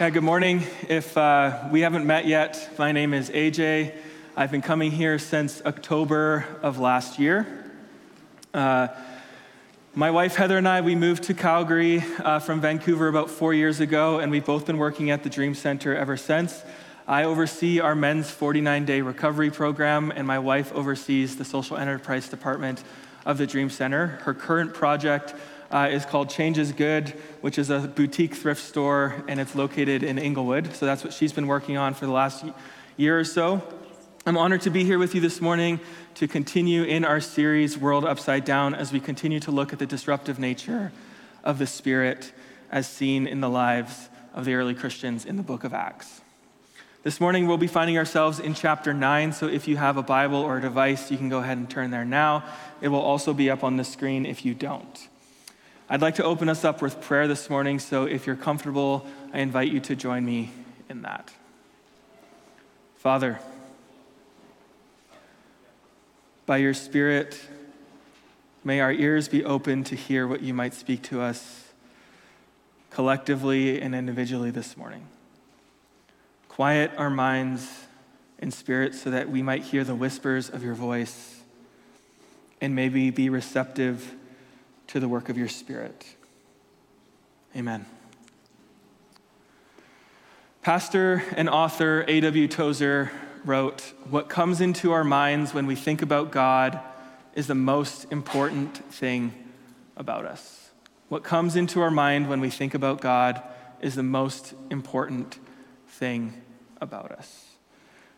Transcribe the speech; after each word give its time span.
Yeah, 0.00 0.10
good 0.10 0.22
morning. 0.22 0.62
If 0.88 1.16
uh, 1.16 1.70
we 1.72 1.80
haven't 1.80 2.06
met 2.06 2.24
yet, 2.24 2.70
my 2.78 2.92
name 2.92 3.12
is 3.12 3.30
AJ. 3.30 3.96
I've 4.36 4.52
been 4.52 4.62
coming 4.62 4.92
here 4.92 5.18
since 5.18 5.60
October 5.66 6.46
of 6.62 6.78
last 6.78 7.18
year. 7.18 7.72
Uh, 8.54 8.86
my 9.96 10.12
wife 10.12 10.36
Heather 10.36 10.56
and 10.56 10.68
I, 10.68 10.82
we 10.82 10.94
moved 10.94 11.24
to 11.24 11.34
Calgary 11.34 12.04
uh, 12.20 12.38
from 12.38 12.60
Vancouver 12.60 13.08
about 13.08 13.28
four 13.28 13.52
years 13.52 13.80
ago, 13.80 14.20
and 14.20 14.30
we've 14.30 14.44
both 14.44 14.66
been 14.66 14.78
working 14.78 15.10
at 15.10 15.24
the 15.24 15.30
Dream 15.30 15.52
Center 15.56 15.96
ever 15.96 16.16
since. 16.16 16.62
I 17.08 17.24
oversee 17.24 17.80
our 17.80 17.96
men's 17.96 18.30
49 18.30 18.84
day 18.84 19.00
recovery 19.00 19.50
program, 19.50 20.12
and 20.14 20.28
my 20.28 20.38
wife 20.38 20.72
oversees 20.74 21.38
the 21.38 21.44
social 21.44 21.76
enterprise 21.76 22.28
department 22.28 22.84
of 23.26 23.36
the 23.36 23.48
Dream 23.48 23.68
Center. 23.68 24.06
Her 24.22 24.32
current 24.32 24.74
project 24.74 25.34
uh, 25.70 25.88
is 25.90 26.06
called 26.06 26.30
Change 26.30 26.58
is 26.58 26.72
Good, 26.72 27.10
which 27.40 27.58
is 27.58 27.70
a 27.70 27.80
boutique 27.80 28.34
thrift 28.34 28.62
store, 28.62 29.22
and 29.28 29.38
it's 29.38 29.54
located 29.54 30.02
in 30.02 30.18
Inglewood. 30.18 30.74
So 30.74 30.86
that's 30.86 31.04
what 31.04 31.12
she's 31.12 31.32
been 31.32 31.46
working 31.46 31.76
on 31.76 31.94
for 31.94 32.06
the 32.06 32.12
last 32.12 32.44
year 32.96 33.18
or 33.18 33.24
so. 33.24 33.62
I'm 34.26 34.36
honored 34.36 34.62
to 34.62 34.70
be 34.70 34.84
here 34.84 34.98
with 34.98 35.14
you 35.14 35.20
this 35.20 35.40
morning 35.40 35.80
to 36.16 36.28
continue 36.28 36.82
in 36.82 37.04
our 37.04 37.20
series, 37.20 37.78
World 37.78 38.04
Upside 38.04 38.44
Down, 38.44 38.74
as 38.74 38.92
we 38.92 39.00
continue 39.00 39.40
to 39.40 39.50
look 39.50 39.72
at 39.72 39.78
the 39.78 39.86
disruptive 39.86 40.38
nature 40.38 40.92
of 41.44 41.58
the 41.58 41.66
Spirit 41.66 42.32
as 42.70 42.86
seen 42.86 43.26
in 43.26 43.40
the 43.40 43.48
lives 43.48 44.08
of 44.34 44.44
the 44.44 44.54
early 44.54 44.74
Christians 44.74 45.24
in 45.24 45.36
the 45.36 45.42
book 45.42 45.64
of 45.64 45.72
Acts. 45.72 46.20
This 47.04 47.20
morning, 47.20 47.46
we'll 47.46 47.56
be 47.56 47.68
finding 47.68 47.96
ourselves 47.96 48.40
in 48.40 48.54
chapter 48.54 48.92
9, 48.92 49.32
so 49.32 49.46
if 49.46 49.68
you 49.68 49.76
have 49.76 49.96
a 49.96 50.02
Bible 50.02 50.40
or 50.40 50.58
a 50.58 50.60
device, 50.60 51.10
you 51.10 51.16
can 51.16 51.28
go 51.28 51.38
ahead 51.38 51.56
and 51.56 51.70
turn 51.70 51.90
there 51.90 52.04
now. 52.04 52.44
It 52.80 52.88
will 52.88 53.00
also 53.00 53.32
be 53.32 53.48
up 53.48 53.64
on 53.64 53.76
the 53.76 53.84
screen 53.84 54.26
if 54.26 54.44
you 54.44 54.52
don't. 54.52 55.08
I'd 55.90 56.02
like 56.02 56.16
to 56.16 56.24
open 56.24 56.50
us 56.50 56.66
up 56.66 56.82
with 56.82 57.00
prayer 57.00 57.26
this 57.26 57.48
morning, 57.48 57.78
so 57.78 58.04
if 58.04 58.26
you're 58.26 58.36
comfortable, 58.36 59.06
I 59.32 59.38
invite 59.38 59.72
you 59.72 59.80
to 59.80 59.96
join 59.96 60.22
me 60.22 60.50
in 60.90 61.00
that. 61.00 61.32
Father, 62.96 63.40
by 66.44 66.58
your 66.58 66.74
Spirit, 66.74 67.40
may 68.62 68.80
our 68.80 68.92
ears 68.92 69.28
be 69.28 69.42
open 69.46 69.82
to 69.84 69.96
hear 69.96 70.26
what 70.26 70.42
you 70.42 70.52
might 70.52 70.74
speak 70.74 71.00
to 71.04 71.22
us 71.22 71.72
collectively 72.90 73.80
and 73.80 73.94
individually 73.94 74.50
this 74.50 74.76
morning. 74.76 75.06
Quiet 76.50 76.90
our 76.98 77.08
minds 77.08 77.86
and 78.40 78.52
spirits 78.52 79.00
so 79.00 79.10
that 79.10 79.30
we 79.30 79.42
might 79.42 79.62
hear 79.62 79.84
the 79.84 79.94
whispers 79.94 80.50
of 80.50 80.62
your 80.62 80.74
voice 80.74 81.40
and 82.60 82.74
maybe 82.74 83.08
be 83.08 83.30
receptive 83.30 84.14
to 84.88 84.98
the 84.98 85.08
work 85.08 85.28
of 85.28 85.38
your 85.38 85.48
Spirit. 85.48 86.04
Amen. 87.54 87.86
Pastor 90.62 91.22
and 91.36 91.48
author 91.48 92.04
A.W. 92.08 92.48
Tozer 92.48 93.10
wrote 93.44 93.92
What 94.10 94.28
comes 94.28 94.60
into 94.60 94.92
our 94.92 95.04
minds 95.04 95.54
when 95.54 95.66
we 95.66 95.74
think 95.74 96.02
about 96.02 96.30
God 96.30 96.80
is 97.34 97.46
the 97.46 97.54
most 97.54 98.10
important 98.10 98.76
thing 98.92 99.32
about 99.96 100.24
us. 100.24 100.70
What 101.08 101.22
comes 101.22 101.54
into 101.54 101.80
our 101.80 101.90
mind 101.90 102.28
when 102.28 102.40
we 102.40 102.50
think 102.50 102.74
about 102.74 103.00
God 103.00 103.42
is 103.80 103.94
the 103.94 104.02
most 104.02 104.54
important 104.70 105.38
thing 105.86 106.34
about 106.80 107.12
us. 107.12 107.46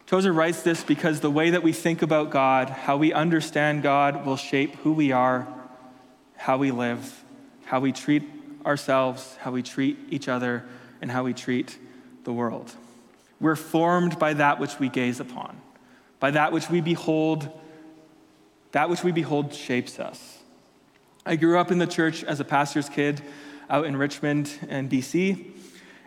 Tozer 0.06 0.32
writes 0.32 0.62
this 0.62 0.82
because 0.82 1.20
the 1.20 1.30
way 1.30 1.50
that 1.50 1.62
we 1.62 1.72
think 1.72 2.02
about 2.02 2.30
God, 2.30 2.68
how 2.68 2.96
we 2.96 3.12
understand 3.12 3.82
God, 3.82 4.24
will 4.26 4.36
shape 4.36 4.74
who 4.76 4.92
we 4.92 5.12
are 5.12 5.46
how 6.40 6.56
we 6.56 6.70
live, 6.70 7.22
how 7.66 7.80
we 7.80 7.92
treat 7.92 8.22
ourselves, 8.64 9.36
how 9.40 9.50
we 9.50 9.62
treat 9.62 9.98
each 10.08 10.26
other, 10.26 10.64
and 11.02 11.10
how 11.10 11.22
we 11.22 11.34
treat 11.34 11.78
the 12.24 12.32
world. 12.32 12.72
We're 13.38 13.56
formed 13.56 14.18
by 14.18 14.32
that 14.32 14.58
which 14.58 14.78
we 14.78 14.88
gaze 14.88 15.20
upon, 15.20 15.60
by 16.18 16.30
that 16.30 16.50
which 16.50 16.70
we 16.70 16.80
behold. 16.80 17.50
That 18.72 18.88
which 18.88 19.04
we 19.04 19.12
behold 19.12 19.52
shapes 19.52 19.98
us. 19.98 20.38
I 21.26 21.36
grew 21.36 21.58
up 21.58 21.70
in 21.70 21.78
the 21.78 21.86
church 21.86 22.24
as 22.24 22.40
a 22.40 22.44
pastor's 22.44 22.88
kid 22.88 23.20
out 23.68 23.84
in 23.84 23.96
Richmond 23.96 24.50
and 24.68 24.88
BC. 24.88 25.44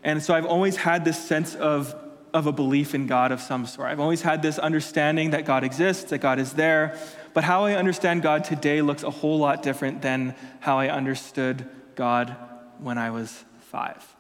And 0.04 0.24
so 0.24 0.34
I've 0.34 0.46
always 0.46 0.78
had 0.78 1.06
this 1.06 1.24
sense 1.24 1.54
of, 1.54 1.94
of 2.34 2.48
a 2.48 2.52
belief 2.52 2.96
in 2.96 3.06
God 3.06 3.32
of 3.32 3.40
some 3.40 3.68
sort. 3.68 3.90
I've 3.90 4.00
always 4.00 4.24
had 4.24 4.42
this 4.42 4.58
understanding 4.58 5.32
that 5.32 5.46
God 5.46 5.64
exists, 5.64 6.06
that 6.10 6.20
God 6.20 6.40
is 6.40 6.54
there, 6.54 6.98
but 7.34 7.44
how 7.44 7.66
I 7.66 7.74
understand 7.74 8.22
God 8.22 8.44
today 8.44 8.82
looks 8.82 9.04
a 9.04 9.10
whole 9.10 9.40
lot 9.40 9.64
different 9.64 10.02
than 10.02 10.36
how 10.60 10.80
I 10.80 10.90
understood 10.90 11.68
God 11.96 12.36
when 12.80 12.98
I 12.98 13.10
was 13.10 13.44
five. 13.60 14.16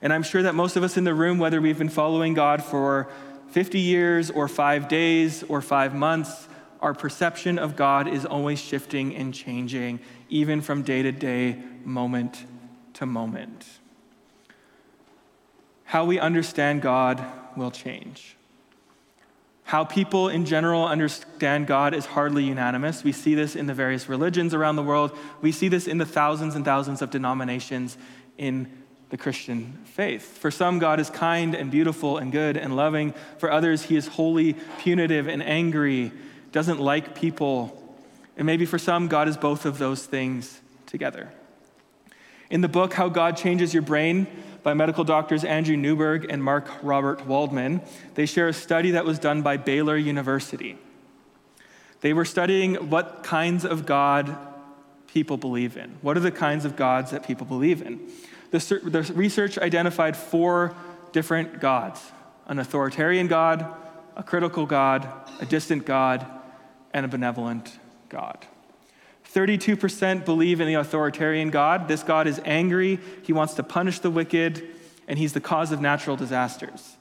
And 0.00 0.12
I'm 0.12 0.22
sure 0.22 0.42
that 0.42 0.54
most 0.54 0.76
of 0.76 0.82
us 0.82 0.96
in 0.96 1.04
the 1.04 1.14
room, 1.14 1.38
whether 1.38 1.60
we've 1.60 1.78
been 1.78 1.88
following 1.88 2.34
God 2.34 2.62
for 2.62 3.08
50 3.50 3.80
years 3.80 4.30
or 4.30 4.48
five 4.48 4.88
days 4.88 5.42
or 5.44 5.60
five 5.60 5.94
months, 5.94 6.48
our 6.80 6.92
perception 6.92 7.58
of 7.58 7.76
God 7.76 8.06
is 8.06 8.26
always 8.26 8.60
shifting 8.60 9.16
and 9.16 9.32
changing, 9.32 10.00
even 10.28 10.60
from 10.60 10.82
day 10.82 11.02
to 11.02 11.12
day, 11.12 11.56
moment 11.84 12.44
to 12.94 13.06
moment. 13.06 13.64
How 15.84 16.04
we 16.04 16.18
understand 16.18 16.82
God 16.82 17.24
will 17.56 17.70
change. 17.70 18.36
How 19.64 19.84
people 19.84 20.28
in 20.28 20.44
general 20.44 20.86
understand 20.86 21.66
God 21.66 21.94
is 21.94 22.04
hardly 22.04 22.44
unanimous. 22.44 23.02
We 23.02 23.12
see 23.12 23.34
this 23.34 23.56
in 23.56 23.66
the 23.66 23.74
various 23.74 24.08
religions 24.08 24.52
around 24.52 24.76
the 24.76 24.82
world. 24.82 25.16
We 25.40 25.52
see 25.52 25.68
this 25.68 25.88
in 25.88 25.98
the 25.98 26.06
thousands 26.06 26.54
and 26.54 26.64
thousands 26.64 27.00
of 27.00 27.10
denominations 27.10 27.96
in 28.36 28.70
the 29.08 29.16
Christian 29.16 29.78
faith. 29.84 30.38
For 30.38 30.50
some, 30.50 30.78
God 30.78 31.00
is 31.00 31.08
kind 31.08 31.54
and 31.54 31.70
beautiful 31.70 32.18
and 32.18 32.30
good 32.30 32.56
and 32.56 32.76
loving. 32.76 33.14
For 33.38 33.50
others, 33.50 33.84
he 33.84 33.96
is 33.96 34.06
holy, 34.06 34.54
punitive 34.78 35.28
and 35.28 35.42
angry, 35.42 36.12
doesn't 36.52 36.80
like 36.80 37.14
people. 37.14 37.80
And 38.36 38.44
maybe 38.46 38.66
for 38.66 38.78
some, 38.78 39.08
God 39.08 39.28
is 39.28 39.36
both 39.36 39.64
of 39.64 39.78
those 39.78 40.04
things 40.04 40.60
together. 40.86 41.30
In 42.50 42.60
the 42.60 42.68
book, 42.68 42.92
How 42.92 43.08
God 43.08 43.36
Changes 43.36 43.72
Your 43.72 43.82
Brain, 43.82 44.26
by 44.64 44.74
medical 44.74 45.04
doctors 45.04 45.44
Andrew 45.44 45.76
Newberg 45.76 46.26
and 46.28 46.42
Mark 46.42 46.68
Robert 46.82 47.24
Waldman. 47.26 47.82
They 48.14 48.26
share 48.26 48.48
a 48.48 48.52
study 48.52 48.92
that 48.92 49.04
was 49.04 49.20
done 49.20 49.42
by 49.42 49.58
Baylor 49.58 49.96
University. 49.96 50.76
They 52.00 52.12
were 52.12 52.24
studying 52.24 52.90
what 52.90 53.22
kinds 53.22 53.64
of 53.64 53.86
God 53.86 54.36
people 55.06 55.36
believe 55.36 55.76
in. 55.76 55.96
What 56.02 56.16
are 56.16 56.20
the 56.20 56.32
kinds 56.32 56.64
of 56.64 56.74
gods 56.74 57.12
that 57.12 57.24
people 57.26 57.46
believe 57.46 57.82
in? 57.82 58.10
The, 58.50 58.80
the 58.82 59.12
research 59.14 59.58
identified 59.58 60.16
four 60.16 60.74
different 61.12 61.60
gods 61.60 62.00
an 62.46 62.58
authoritarian 62.58 63.26
God, 63.26 63.64
a 64.16 64.22
critical 64.22 64.66
God, 64.66 65.08
a 65.40 65.46
distant 65.46 65.86
God, 65.86 66.26
and 66.92 67.06
a 67.06 67.08
benevolent 67.08 67.78
God. 68.10 68.46
32% 69.34 70.24
believe 70.24 70.60
in 70.60 70.68
the 70.68 70.74
authoritarian 70.74 71.50
God. 71.50 71.88
This 71.88 72.04
God 72.04 72.28
is 72.28 72.40
angry, 72.44 73.00
he 73.22 73.32
wants 73.32 73.54
to 73.54 73.64
punish 73.64 73.98
the 73.98 74.10
wicked, 74.10 74.62
and 75.08 75.18
he's 75.18 75.32
the 75.32 75.40
cause 75.40 75.72
of 75.72 75.80
natural 75.80 76.16
disasters. 76.16 76.96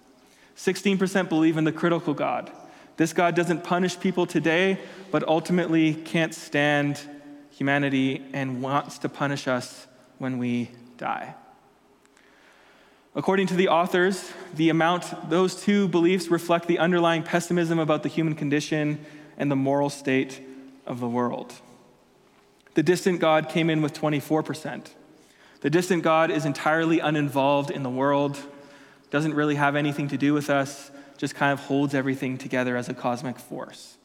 16% 0.57 1.29
believe 1.29 1.57
in 1.57 1.63
the 1.63 1.71
critical 1.71 2.13
God. 2.13 2.51
This 2.97 3.13
God 3.13 3.35
doesn't 3.35 3.63
punish 3.63 3.99
people 3.99 4.25
today, 4.25 4.79
but 5.11 5.27
ultimately 5.27 5.94
can't 5.94 6.33
stand 6.33 6.99
humanity 7.51 8.23
and 8.33 8.61
wants 8.61 8.97
to 9.00 9.09
punish 9.09 9.47
us 9.47 9.88
when 10.17 10.39
we 10.39 10.71
die. 10.97 11.35
According 13.15 13.45
to 13.47 13.55
the 13.55 13.67
authors, 13.67 14.31
the 14.55 14.69
amount, 14.69 15.29
those 15.29 15.61
two 15.61 15.88
beliefs 15.88 16.29
reflect 16.29 16.67
the 16.67 16.79
underlying 16.79 17.21
pessimism 17.21 17.77
about 17.77 18.01
the 18.01 18.09
human 18.09 18.33
condition 18.33 19.05
and 19.38 19.51
the 19.51 19.55
moral 19.55 19.91
state 19.91 20.41
of 20.88 21.00
the 21.00 21.07
world. 21.07 21.53
The 22.75 22.84
distant 22.84 23.19
God 23.19 23.50
came 23.50 23.69
in 23.69 23.81
with 23.81 23.94
24%. 23.94 24.88
The 25.61 25.69
distant 25.69 26.03
God 26.03 26.31
is 26.31 26.45
entirely 26.45 27.00
uninvolved 27.00 27.72
in 27.72 27.84
the 27.84 27.89
world, 27.89 28.38
doesn't 29.11 29.34
really 29.34 29.56
have 29.56 29.75
anything 29.75 30.07
to 30.09 30.18
do 30.18 30.33
with 30.33 30.50
us, 30.50 30.92
just 31.18 31.36
kind 31.36 31.53
of 31.53 31.59
holds 31.62 31.94
everything 31.94 32.38
together 32.38 32.75
as 32.75 32.89
a 32.89 32.94
cosmic 32.94 33.39
force. 33.39 33.97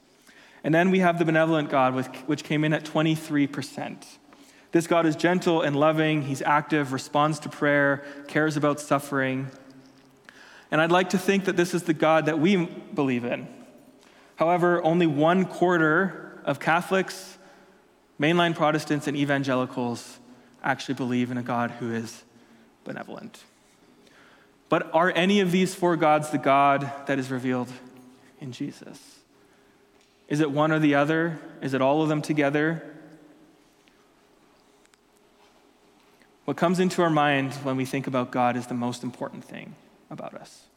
And 0.63 0.75
then 0.75 0.91
we 0.91 0.99
have 0.99 1.19
the 1.19 1.25
benevolent 1.25 1.71
God, 1.71 1.95
which 2.27 2.45
came 2.45 2.65
in 2.65 2.73
at 2.73 2.85
23%. 2.85 4.05
This 4.71 4.87
God 4.87 5.07
is 5.07 5.17
gentle 5.17 5.63
and 5.63 5.75
loving, 5.75 6.23
he's 6.23 6.43
active, 6.43 6.93
responds 6.93 7.39
to 7.41 7.49
prayer, 7.49 8.05
cares 8.27 8.57
about 8.57 8.81
suffering. 8.81 9.49
And 10.71 10.81
I'd 10.81 10.93
like 10.93 11.11
to 11.11 11.19
think 11.19 11.47
that 11.47 11.57
this 11.57 11.73
is 11.73 11.85
the 11.85 11.95
God 11.95 12.27
that 12.27 12.39
we 12.39 12.67
believe 12.67 13.25
in. 13.25 13.49
However, 14.37 14.85
only 14.85 15.07
one 15.07 15.47
quarter 15.47 16.39
of 16.45 16.61
Catholics 16.61 17.38
Mainline 18.21 18.55
Protestants 18.55 19.07
and 19.07 19.17
evangelicals 19.17 20.19
actually 20.63 20.95
believe 20.95 21.31
in 21.31 21.39
a 21.39 21.43
God 21.43 21.71
who 21.73 21.93
is 21.93 22.25
benevolent. 22.85 23.45
But 24.69 24.93
are 24.93 25.13
any 25.15 25.41
of 25.41 25.53
these 25.53 25.75
four 25.75 25.97
gods 25.97 26.31
the 26.31 26.39
God 26.39 26.91
that 27.07 27.19
is 27.19 27.31
revealed 27.31 27.69
in 28.41 28.53
Jesus? 28.53 29.21
Is 30.29 30.41
it 30.41 30.51
one 30.51 30.73
or 30.73 30.79
the 30.79 30.95
other? 30.95 31.39
Is 31.63 31.75
it 31.75 31.81
all 31.81 32.03
of 32.03 32.09
them 32.09 32.21
together? 32.21 32.83
What 36.45 36.57
comes 36.57 36.81
into 36.81 37.03
our 37.03 37.11
mind 37.11 37.55
when 37.57 37.77
we 37.77 37.85
think 37.85 38.07
about 38.07 38.31
God 38.31 38.57
is 38.57 38.67
the 38.67 38.75
most 38.75 39.03
important 39.03 39.45
thing 39.45 39.75
about 40.11 40.35
us. 40.35 40.68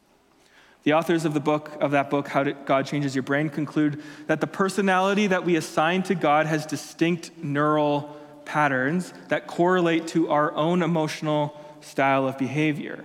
The 0.84 0.94
authors 0.94 1.24
of 1.24 1.32
the 1.32 1.40
book 1.40 1.70
of 1.80 1.92
that 1.92 2.10
book, 2.10 2.28
How 2.28 2.42
God 2.42 2.86
Changes 2.86 3.14
Your 3.14 3.22
Brain, 3.22 3.48
conclude 3.50 4.02
that 4.26 4.40
the 4.40 4.46
personality 4.48 5.28
that 5.28 5.44
we 5.44 5.56
assign 5.56 6.02
to 6.04 6.14
God 6.14 6.46
has 6.46 6.66
distinct 6.66 7.30
neural 7.38 8.16
patterns 8.44 9.14
that 9.28 9.46
correlate 9.46 10.08
to 10.08 10.30
our 10.30 10.52
own 10.54 10.82
emotional 10.82 11.58
style 11.80 12.26
of 12.26 12.36
behavior. 12.36 13.04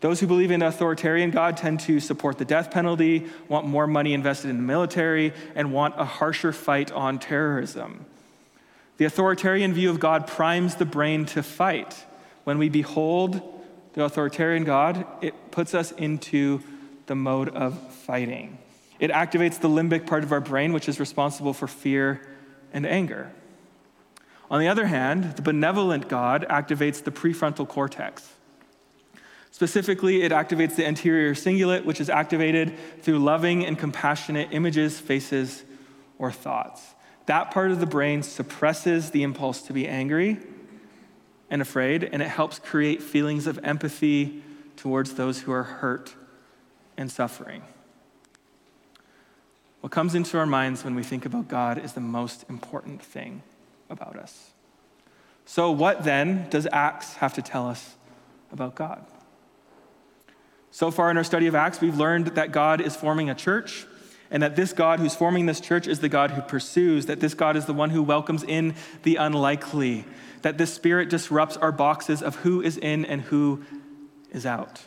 Those 0.00 0.20
who 0.20 0.26
believe 0.26 0.50
in 0.50 0.60
authoritarian 0.60 1.30
God 1.30 1.56
tend 1.56 1.80
to 1.80 1.98
support 1.98 2.36
the 2.36 2.44
death 2.44 2.70
penalty, 2.70 3.26
want 3.48 3.66
more 3.66 3.86
money 3.86 4.12
invested 4.12 4.50
in 4.50 4.58
the 4.58 4.62
military, 4.62 5.32
and 5.54 5.72
want 5.72 5.94
a 5.96 6.04
harsher 6.04 6.52
fight 6.52 6.92
on 6.92 7.18
terrorism. 7.18 8.04
The 8.98 9.06
authoritarian 9.06 9.72
view 9.72 9.88
of 9.88 10.00
God 10.00 10.26
primes 10.26 10.74
the 10.74 10.84
brain 10.84 11.24
to 11.26 11.42
fight. 11.42 12.04
When 12.44 12.58
we 12.58 12.68
behold 12.68 13.40
the 13.94 14.04
authoritarian 14.04 14.64
God, 14.64 15.06
it 15.22 15.50
puts 15.50 15.74
us 15.74 15.90
into 15.92 16.62
the 17.06 17.14
mode 17.14 17.48
of 17.50 17.78
fighting. 17.92 18.58
It 18.98 19.10
activates 19.10 19.60
the 19.60 19.68
limbic 19.68 20.06
part 20.06 20.24
of 20.24 20.32
our 20.32 20.40
brain, 20.40 20.72
which 20.72 20.88
is 20.88 21.00
responsible 21.00 21.52
for 21.52 21.66
fear 21.66 22.26
and 22.72 22.86
anger. 22.86 23.32
On 24.50 24.60
the 24.60 24.68
other 24.68 24.86
hand, 24.86 25.36
the 25.36 25.42
benevolent 25.42 26.08
God 26.08 26.46
activates 26.48 27.02
the 27.02 27.10
prefrontal 27.10 27.66
cortex. 27.66 28.34
Specifically, 29.50 30.22
it 30.22 30.32
activates 30.32 30.76
the 30.76 30.86
anterior 30.86 31.34
cingulate, 31.34 31.84
which 31.84 32.00
is 32.00 32.10
activated 32.10 32.74
through 33.02 33.20
loving 33.20 33.64
and 33.64 33.78
compassionate 33.78 34.48
images, 34.50 34.98
faces, 34.98 35.62
or 36.18 36.32
thoughts. 36.32 36.94
That 37.26 37.50
part 37.50 37.70
of 37.70 37.80
the 37.80 37.86
brain 37.86 38.22
suppresses 38.22 39.10
the 39.10 39.22
impulse 39.22 39.62
to 39.62 39.72
be 39.72 39.88
angry 39.88 40.38
and 41.48 41.62
afraid, 41.62 42.04
and 42.04 42.20
it 42.20 42.28
helps 42.28 42.58
create 42.58 43.02
feelings 43.02 43.46
of 43.46 43.58
empathy 43.62 44.42
towards 44.76 45.14
those 45.14 45.40
who 45.42 45.52
are 45.52 45.62
hurt 45.62 46.14
and 46.96 47.10
suffering. 47.10 47.62
What 49.80 49.92
comes 49.92 50.14
into 50.14 50.38
our 50.38 50.46
minds 50.46 50.82
when 50.82 50.94
we 50.94 51.02
think 51.02 51.26
about 51.26 51.48
God 51.48 51.84
is 51.84 51.92
the 51.92 52.00
most 52.00 52.44
important 52.48 53.02
thing 53.02 53.42
about 53.90 54.16
us. 54.16 54.52
So, 55.44 55.70
what 55.70 56.04
then 56.04 56.48
does 56.48 56.66
Acts 56.72 57.14
have 57.16 57.34
to 57.34 57.42
tell 57.42 57.68
us 57.68 57.96
about 58.50 58.74
God? 58.74 59.04
So 60.70 60.90
far 60.90 61.10
in 61.10 61.16
our 61.16 61.22
study 61.22 61.46
of 61.46 61.54
Acts, 61.54 61.80
we've 61.80 61.96
learned 61.96 62.28
that 62.28 62.50
God 62.50 62.80
is 62.80 62.96
forming 62.96 63.28
a 63.30 63.34
church, 63.34 63.86
and 64.30 64.42
that 64.42 64.56
this 64.56 64.72
God 64.72 65.00
who's 65.00 65.14
forming 65.14 65.46
this 65.46 65.60
church 65.60 65.86
is 65.86 66.00
the 66.00 66.08
God 66.08 66.32
who 66.32 66.40
pursues, 66.40 67.06
that 67.06 67.20
this 67.20 67.34
God 67.34 67.56
is 67.56 67.66
the 67.66 67.72
one 67.72 67.90
who 67.90 68.02
welcomes 68.02 68.42
in 68.42 68.74
the 69.02 69.16
unlikely, 69.16 70.04
that 70.42 70.58
this 70.58 70.72
Spirit 70.72 71.10
disrupts 71.10 71.56
our 71.58 71.70
boxes 71.70 72.22
of 72.22 72.36
who 72.36 72.60
is 72.60 72.76
in 72.78 73.04
and 73.04 73.20
who 73.20 73.62
is 74.32 74.46
out. 74.46 74.80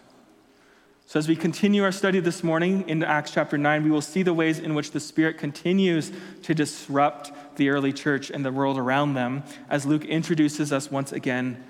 So, 1.09 1.17
as 1.17 1.29
we 1.29 1.37
continue 1.37 1.85
our 1.85 1.93
study 1.93 2.19
this 2.19 2.43
morning 2.43 2.83
in 2.89 3.01
Acts 3.01 3.31
chapter 3.31 3.57
9, 3.57 3.81
we 3.81 3.89
will 3.89 4.01
see 4.01 4.23
the 4.23 4.33
ways 4.33 4.59
in 4.59 4.75
which 4.75 4.91
the 4.91 4.99
Spirit 4.99 5.37
continues 5.37 6.11
to 6.43 6.53
disrupt 6.53 7.31
the 7.55 7.69
early 7.69 7.93
church 7.93 8.29
and 8.29 8.43
the 8.43 8.51
world 8.51 8.77
around 8.77 9.13
them 9.13 9.43
as 9.69 9.85
Luke 9.85 10.03
introduces 10.03 10.73
us 10.73 10.91
once 10.91 11.13
again 11.13 11.63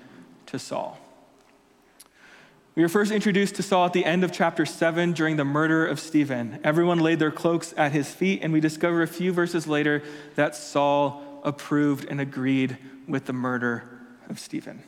to 0.46 0.58
Saul. 0.58 0.98
We 2.74 2.82
were 2.82 2.88
first 2.88 3.12
introduced 3.12 3.54
to 3.54 3.62
Saul 3.62 3.86
at 3.86 3.92
the 3.92 4.04
end 4.04 4.24
of 4.24 4.32
chapter 4.32 4.66
7 4.66 5.12
during 5.12 5.36
the 5.36 5.44
murder 5.44 5.86
of 5.86 6.00
Stephen. 6.00 6.58
Everyone 6.64 6.98
laid 6.98 7.20
their 7.20 7.30
cloaks 7.30 7.72
at 7.76 7.92
his 7.92 8.10
feet, 8.10 8.40
and 8.42 8.52
we 8.52 8.58
discover 8.58 9.02
a 9.02 9.06
few 9.06 9.32
verses 9.32 9.68
later 9.68 10.02
that 10.34 10.56
Saul 10.56 11.22
approved 11.44 12.06
and 12.06 12.20
agreed 12.20 12.76
with 13.06 13.26
the 13.26 13.32
murder 13.32 13.84
of 14.28 14.40
Stephen. 14.40 14.82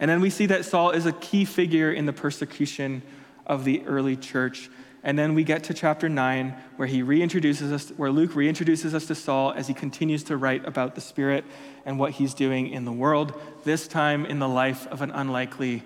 And 0.00 0.10
then 0.10 0.20
we 0.20 0.30
see 0.30 0.46
that 0.46 0.64
Saul 0.64 0.90
is 0.90 1.06
a 1.06 1.12
key 1.12 1.44
figure 1.44 1.92
in 1.92 2.06
the 2.06 2.12
persecution 2.12 3.02
of 3.46 3.64
the 3.64 3.84
early 3.86 4.16
church. 4.16 4.70
And 5.02 5.18
then 5.18 5.34
we 5.34 5.44
get 5.44 5.64
to 5.64 5.74
chapter 5.74 6.08
9, 6.08 6.54
where 6.76 6.88
he 6.88 7.02
reintroduces 7.02 7.72
us, 7.72 7.90
where 7.90 8.10
Luke 8.10 8.32
reintroduces 8.32 8.94
us 8.94 9.06
to 9.06 9.14
Saul 9.14 9.52
as 9.52 9.66
he 9.66 9.74
continues 9.74 10.22
to 10.24 10.36
write 10.36 10.64
about 10.66 10.94
the 10.94 11.00
Spirit 11.00 11.44
and 11.84 11.98
what 11.98 12.12
he's 12.12 12.34
doing 12.34 12.68
in 12.68 12.84
the 12.84 12.92
world, 12.92 13.32
this 13.64 13.88
time 13.88 14.26
in 14.26 14.38
the 14.38 14.48
life 14.48 14.86
of 14.88 15.02
an 15.02 15.10
unlikely 15.10 15.82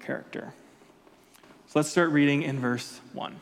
character. 0.00 0.52
So 1.66 1.78
let's 1.78 1.88
start 1.88 2.10
reading 2.10 2.42
in 2.42 2.58
verse 2.58 3.00
1. 3.12 3.40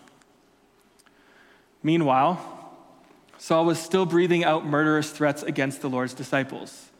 Meanwhile, 1.82 2.60
Saul 3.38 3.64
was 3.64 3.80
still 3.80 4.06
breathing 4.06 4.44
out 4.44 4.64
murderous 4.64 5.10
threats 5.10 5.42
against 5.42 5.80
the 5.82 5.90
Lord's 5.90 6.14
disciples 6.14 6.91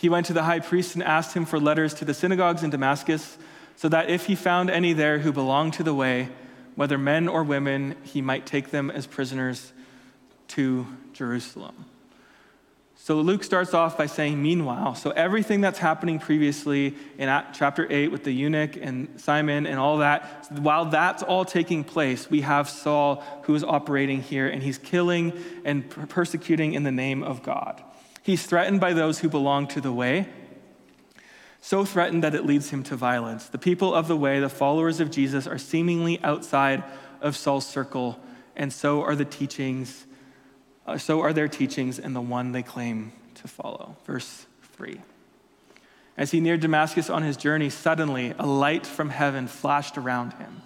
he 0.00 0.08
went 0.08 0.24
to 0.26 0.32
the 0.32 0.44
high 0.44 0.60
priest 0.60 0.94
and 0.94 1.04
asked 1.04 1.36
him 1.36 1.44
for 1.44 1.60
letters 1.60 1.92
to 1.92 2.06
the 2.06 2.14
synagogues 2.14 2.62
in 2.62 2.70
Damascus, 2.70 3.36
so 3.76 3.86
that 3.90 4.08
if 4.08 4.24
he 4.24 4.34
found 4.34 4.70
any 4.70 4.94
there 4.94 5.18
who 5.18 5.30
belonged 5.30 5.74
to 5.74 5.82
the 5.82 5.92
way, 5.92 6.30
whether 6.74 6.96
men 6.96 7.28
or 7.28 7.44
women, 7.44 7.96
he 8.02 8.22
might 8.22 8.46
take 8.46 8.70
them 8.70 8.90
as 8.90 9.06
prisoners 9.06 9.74
to 10.48 10.86
Jerusalem. 11.12 11.84
So 12.96 13.20
Luke 13.20 13.44
starts 13.44 13.74
off 13.74 13.98
by 13.98 14.06
saying, 14.06 14.40
meanwhile. 14.40 14.94
So 14.94 15.10
everything 15.10 15.60
that's 15.60 15.78
happening 15.78 16.18
previously 16.18 16.94
in 17.18 17.28
chapter 17.52 17.86
8 17.90 18.08
with 18.08 18.24
the 18.24 18.32
eunuch 18.32 18.76
and 18.76 19.20
Simon 19.20 19.66
and 19.66 19.78
all 19.78 19.98
that, 19.98 20.48
while 20.50 20.86
that's 20.86 21.22
all 21.22 21.44
taking 21.44 21.84
place, 21.84 22.30
we 22.30 22.40
have 22.40 22.70
Saul 22.70 23.22
who 23.42 23.54
is 23.54 23.64
operating 23.64 24.22
here 24.22 24.48
and 24.48 24.62
he's 24.62 24.78
killing 24.78 25.32
and 25.64 25.90
persecuting 26.08 26.72
in 26.72 26.84
the 26.84 26.92
name 26.92 27.22
of 27.22 27.42
God. 27.42 27.82
He's 28.22 28.44
threatened 28.44 28.80
by 28.80 28.92
those 28.92 29.20
who 29.20 29.28
belong 29.28 29.66
to 29.68 29.80
the 29.80 29.92
way, 29.92 30.28
so 31.60 31.84
threatened 31.84 32.22
that 32.22 32.34
it 32.34 32.44
leads 32.44 32.70
him 32.70 32.82
to 32.84 32.96
violence. 32.96 33.48
The 33.48 33.58
people 33.58 33.94
of 33.94 34.08
the 34.08 34.16
way, 34.16 34.40
the 34.40 34.48
followers 34.48 35.00
of 35.00 35.10
Jesus, 35.10 35.46
are 35.46 35.58
seemingly 35.58 36.22
outside 36.22 36.84
of 37.20 37.36
Saul's 37.36 37.66
circle, 37.66 38.18
and 38.56 38.72
so 38.72 39.02
are 39.02 39.14
the 39.14 39.24
teachings, 39.24 40.06
uh, 40.86 40.98
so 40.98 41.20
are 41.20 41.32
their 41.32 41.48
teachings 41.48 41.98
and 41.98 42.14
the 42.14 42.20
one 42.20 42.52
they 42.52 42.62
claim 42.62 43.12
to 43.36 43.48
follow. 43.48 43.96
Verse 44.04 44.46
3. 44.74 45.00
As 46.16 46.30
he 46.32 46.40
neared 46.40 46.60
Damascus 46.60 47.08
on 47.08 47.22
his 47.22 47.36
journey, 47.36 47.70
suddenly 47.70 48.34
a 48.38 48.46
light 48.46 48.86
from 48.86 49.08
heaven 49.08 49.46
flashed 49.46 49.96
around 49.96 50.34
him. 50.34 50.62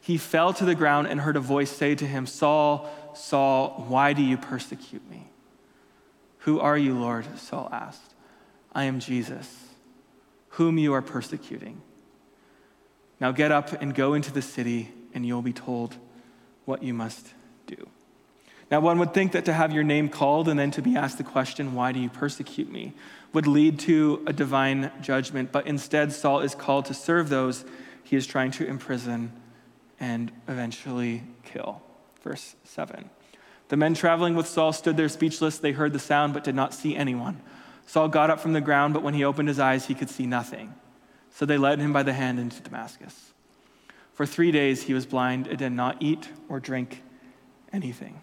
He 0.00 0.18
fell 0.18 0.52
to 0.54 0.64
the 0.64 0.74
ground 0.74 1.08
and 1.08 1.20
heard 1.20 1.36
a 1.36 1.40
voice 1.40 1.70
say 1.70 1.94
to 1.94 2.06
him, 2.06 2.26
Saul, 2.26 2.90
Saul, 3.14 3.84
why 3.88 4.12
do 4.12 4.22
you 4.22 4.36
persecute 4.36 5.08
me? 5.10 5.30
Who 6.40 6.60
are 6.60 6.76
you, 6.76 6.98
Lord? 6.98 7.26
Saul 7.38 7.68
asked. 7.72 8.14
I 8.72 8.84
am 8.84 9.00
Jesus, 9.00 9.66
whom 10.50 10.78
you 10.78 10.92
are 10.94 11.02
persecuting. 11.02 11.82
Now 13.20 13.32
get 13.32 13.52
up 13.52 13.72
and 13.80 13.94
go 13.94 14.14
into 14.14 14.32
the 14.32 14.42
city, 14.42 14.90
and 15.12 15.26
you'll 15.26 15.42
be 15.42 15.52
told 15.52 15.96
what 16.64 16.82
you 16.82 16.94
must 16.94 17.34
do. 17.66 17.88
Now, 18.70 18.78
one 18.78 19.00
would 19.00 19.12
think 19.12 19.32
that 19.32 19.46
to 19.46 19.52
have 19.52 19.72
your 19.72 19.82
name 19.82 20.08
called 20.08 20.48
and 20.48 20.58
then 20.58 20.70
to 20.72 20.82
be 20.82 20.96
asked 20.96 21.18
the 21.18 21.24
question, 21.24 21.74
Why 21.74 21.90
do 21.90 21.98
you 21.98 22.08
persecute 22.08 22.70
me? 22.70 22.92
would 23.32 23.46
lead 23.46 23.78
to 23.80 24.22
a 24.26 24.32
divine 24.32 24.90
judgment, 25.00 25.52
but 25.52 25.66
instead, 25.66 26.12
Saul 26.12 26.40
is 26.40 26.54
called 26.54 26.86
to 26.86 26.94
serve 26.94 27.28
those 27.28 27.64
he 28.02 28.16
is 28.16 28.26
trying 28.26 28.50
to 28.52 28.66
imprison 28.66 29.30
and 30.00 30.32
eventually 30.48 31.22
kill. 31.44 31.80
Verse 32.24 32.56
7. 32.64 33.08
The 33.70 33.76
men 33.76 33.94
traveling 33.94 34.34
with 34.34 34.48
Saul 34.48 34.72
stood 34.72 34.96
there 34.96 35.08
speechless. 35.08 35.58
They 35.58 35.70
heard 35.70 35.92
the 35.92 36.00
sound, 36.00 36.34
but 36.34 36.42
did 36.42 36.56
not 36.56 36.74
see 36.74 36.96
anyone. 36.96 37.40
Saul 37.86 38.08
got 38.08 38.28
up 38.28 38.40
from 38.40 38.52
the 38.52 38.60
ground, 38.60 38.94
but 38.94 39.04
when 39.04 39.14
he 39.14 39.22
opened 39.22 39.46
his 39.46 39.60
eyes, 39.60 39.86
he 39.86 39.94
could 39.94 40.10
see 40.10 40.26
nothing. 40.26 40.74
So 41.30 41.46
they 41.46 41.56
led 41.56 41.78
him 41.78 41.92
by 41.92 42.02
the 42.02 42.12
hand 42.12 42.40
into 42.40 42.60
Damascus. 42.60 43.30
For 44.12 44.26
three 44.26 44.50
days 44.50 44.82
he 44.82 44.92
was 44.92 45.06
blind 45.06 45.46
and 45.46 45.56
did 45.56 45.70
not 45.70 45.98
eat 46.00 46.28
or 46.48 46.58
drink 46.58 47.04
anything. 47.72 48.20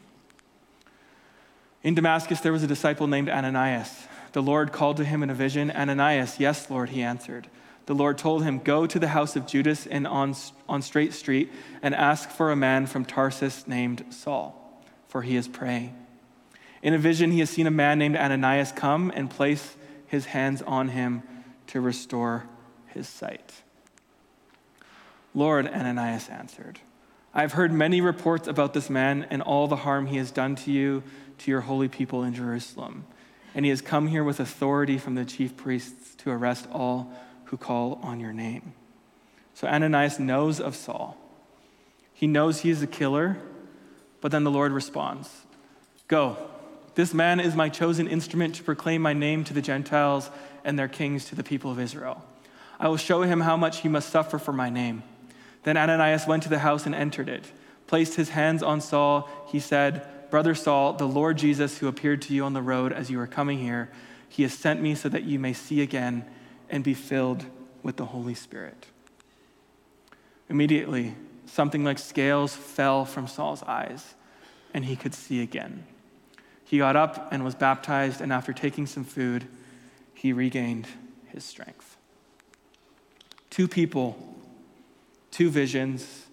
In 1.82 1.96
Damascus, 1.96 2.42
there 2.42 2.51
was 2.51 2.63
a 2.63 2.68
disciple 2.68 3.08
named 3.08 3.30
Ananias. 3.30 4.06
The 4.34 4.44
Lord 4.44 4.74
called 4.74 4.98
to 4.98 5.06
him 5.06 5.24
in 5.24 5.30
a 5.30 5.34
vision 5.34 5.72
Ananias, 5.72 6.42
yes, 6.42 6.70
Lord, 6.70 6.89
he 6.89 7.01
answered. 7.01 7.48
The 7.86 7.96
Lord 7.96 8.18
told 8.18 8.44
him, 8.44 8.60
Go 8.60 8.86
to 8.86 9.00
the 9.00 9.08
house 9.08 9.38
of 9.38 9.48
Judas 9.48 9.88
and 9.88 10.06
on, 10.06 10.36
on 10.68 10.82
Straight 10.82 11.13
Street 11.13 11.50
and 11.82 11.96
ask 11.96 12.30
for 12.30 12.51
a 12.51 12.56
man 12.58 12.86
from 12.86 13.06
Tarsus 13.06 13.66
named 13.66 14.04
Saul 14.10 14.66
for 15.08 15.22
he 15.22 15.36
is 15.36 15.48
praying. 15.48 15.96
In 16.82 16.94
a 16.94 16.98
vision, 16.98 17.32
he 17.32 17.40
has 17.40 17.50
seen 17.50 17.68
a 17.68 17.72
man 17.72 18.00
named 18.00 18.16
Ananias 18.16 18.72
come 18.72 19.12
and 19.16 19.30
place 19.30 19.76
his 20.06 20.26
hands 20.28 20.62
on 20.62 20.90
him 20.90 21.24
to 21.68 21.82
restore 21.82 22.46
his 22.88 23.08
sight. 23.08 23.54
Lord, 25.34 25.68
Ananias 25.68 26.30
answered, 26.30 26.80
I 27.34 27.42
have 27.42 27.54
heard 27.54 27.72
many 27.72 28.02
reports 28.02 28.48
about 28.48 28.74
this 28.74 28.90
man 28.90 29.28
and 29.30 29.42
all 29.42 29.68
the 29.68 29.76
harm 29.76 30.08
he 30.08 30.18
has 30.18 30.32
done 30.32 30.56
to 30.56 30.72
you, 30.72 31.04
to 31.40 31.52
your 31.52 31.62
holy 31.62 31.88
people 31.88 32.24
in 32.24 32.34
Jerusalem. 32.34 33.06
And 33.54 33.66
he 33.66 33.70
has 33.70 33.82
come 33.82 34.08
here 34.08 34.24
with 34.24 34.40
authority 34.40 34.98
from 34.98 35.16
the 35.16 35.26
chief 35.26 35.56
priests 35.56 36.16
to 36.16 36.32
arrest 36.32 36.68
all 36.72 37.12
who 37.46 37.58
call 37.58 38.00
on 38.02 38.20
your 38.20 38.34
name. 38.34 38.74
So 39.54 39.68
Ananias 39.68 40.20
knows 40.20 40.60
of 40.60 40.76
Saul. 40.76 41.18
He 42.14 42.28
knows 42.28 42.62
he 42.62 42.70
is 42.70 42.82
a 42.82 42.88
killer 42.88 43.38
but 44.21 44.31
then 44.31 44.43
the 44.43 44.51
Lord 44.51 44.71
responds 44.71 45.45
Go, 46.07 46.38
this 46.97 47.13
man 47.13 47.39
is 47.39 47.55
my 47.55 47.69
chosen 47.69 48.07
instrument 48.07 48.55
to 48.55 48.63
proclaim 48.63 49.03
my 49.03 49.13
name 49.13 49.43
to 49.43 49.53
the 49.53 49.62
Gentiles 49.62 50.31
and 50.63 50.79
their 50.79 50.88
kings 50.88 51.25
to 51.25 51.36
the 51.36 51.43
people 51.43 51.69
of 51.69 51.79
Israel. 51.79 52.24
I 52.79 52.88
will 52.88 52.97
show 52.97 53.21
him 53.21 53.41
how 53.41 53.55
much 53.55 53.81
he 53.81 53.88
must 53.88 54.09
suffer 54.09 54.39
for 54.39 54.51
my 54.51 54.71
name. 54.71 55.03
Then 55.62 55.77
Ananias 55.77 56.25
went 56.25 56.41
to 56.43 56.50
the 56.50 56.57
house 56.57 56.88
and 56.88 56.95
entered 56.95 57.29
it. 57.29 57.51
Placed 57.86 58.15
his 58.15 58.29
hands 58.29 58.63
on 58.63 58.81
Saul, 58.81 59.29
he 59.47 59.59
said, 59.59 60.07
Brother 60.31 60.55
Saul, 60.55 60.93
the 60.93 61.07
Lord 61.07 61.38
Jesus, 61.38 61.77
who 61.77 61.88
appeared 61.88 62.24
to 62.24 62.33
you 62.33 62.43
on 62.43 62.53
the 62.53 62.63
road 62.63 62.91
as 62.91 63.12
you 63.12 63.19
were 63.19 63.27
coming 63.27 63.59
here, 63.59 63.89
he 64.27 64.41
has 64.43 64.53
sent 64.53 64.81
me 64.81 64.95
so 64.95 65.07
that 65.07 65.24
you 65.24 65.38
may 65.38 65.53
see 65.53 65.81
again 65.81 66.25
and 66.67 66.83
be 66.83 66.93
filled 66.93 67.45
with 67.83 67.97
the 67.97 68.05
Holy 68.05 68.33
Spirit. 68.33 68.88
Immediately, 70.50 71.15
something 71.48 71.84
like 71.84 71.98
scales 71.98 72.56
fell 72.56 73.06
from 73.06 73.27
Saul's 73.27 73.63
eyes, 73.63 74.16
and 74.74 74.86
he 74.86 74.96
could 74.96 75.13
see 75.13 75.42
again. 75.42 75.86
He 76.63 76.77
got 76.77 76.96
up 76.96 77.30
and 77.32 77.44
was 77.44 77.56
baptized, 77.56 78.22
and 78.22 78.32
after 78.32 78.54
taking 78.54 78.86
some 78.86 79.04
food, 79.04 79.48
he 80.13 80.34
regained 80.34 80.88
his 81.27 81.44
strength. 81.44 81.98
Two 83.50 83.68
people, 83.68 84.18
two 85.32 85.50
visions, 85.50 86.25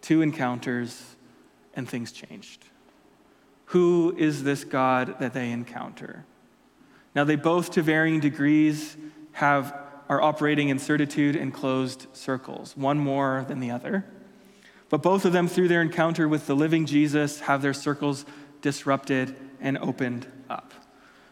two 0.00 0.22
encounters, 0.22 1.14
and 1.74 1.88
things 1.88 2.10
changed. 2.12 2.64
Who 3.66 4.14
is 4.18 4.42
this 4.42 4.64
God 4.64 5.20
that 5.20 5.32
they 5.32 5.52
encounter? 5.52 6.24
Now, 7.14 7.24
they 7.24 7.36
both, 7.36 7.70
to 7.72 7.82
varying 7.82 8.20
degrees, 8.20 8.96
have, 9.32 9.72
are 10.08 10.20
operating 10.20 10.68
in 10.68 10.78
certitude 10.78 11.36
and 11.36 11.54
closed 11.54 12.06
circles, 12.12 12.76
one 12.76 12.98
more 12.98 13.44
than 13.48 13.60
the 13.60 13.70
other. 13.70 14.04
But 14.90 15.02
both 15.02 15.24
of 15.24 15.32
them, 15.32 15.48
through 15.48 15.68
their 15.68 15.80
encounter 15.80 16.28
with 16.28 16.46
the 16.46 16.54
living 16.54 16.84
Jesus, 16.84 17.40
have 17.40 17.62
their 17.62 17.72
circles 17.72 18.26
disrupted 18.60 19.34
and 19.60 19.78
opened 19.78 20.26
up. 20.50 20.74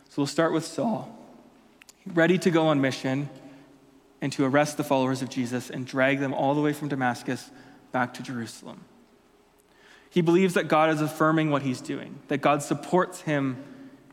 So 0.09 0.15
we'll 0.17 0.27
start 0.27 0.53
with 0.53 0.65
Saul, 0.65 1.15
ready 2.07 2.39
to 2.39 2.51
go 2.51 2.69
on 2.69 2.81
mission 2.81 3.29
and 4.21 4.33
to 4.33 4.45
arrest 4.45 4.77
the 4.77 4.85
followers 4.85 5.23
of 5.23 5.29
Jesus 5.29 5.71
and 5.71 5.87
drag 5.87 6.21
them 6.21 6.33
all 6.33 6.55
the 6.55 6.61
way 6.61 6.73
from 6.73 6.89
Damascus 6.89 7.51
back 7.93 8.15
to 8.15 8.23
Jerusalem. 8.23 8.85
He 10.11 10.21
believes 10.21 10.55
that 10.55 10.69
God 10.69 10.91
is 10.91 11.01
affirming 11.01 11.51
what 11.51 11.63
he's 11.63 11.81
doing, 11.81 12.19
that 12.29 12.39
God 12.39 12.63
supports 12.63 13.23
him 13.23 13.63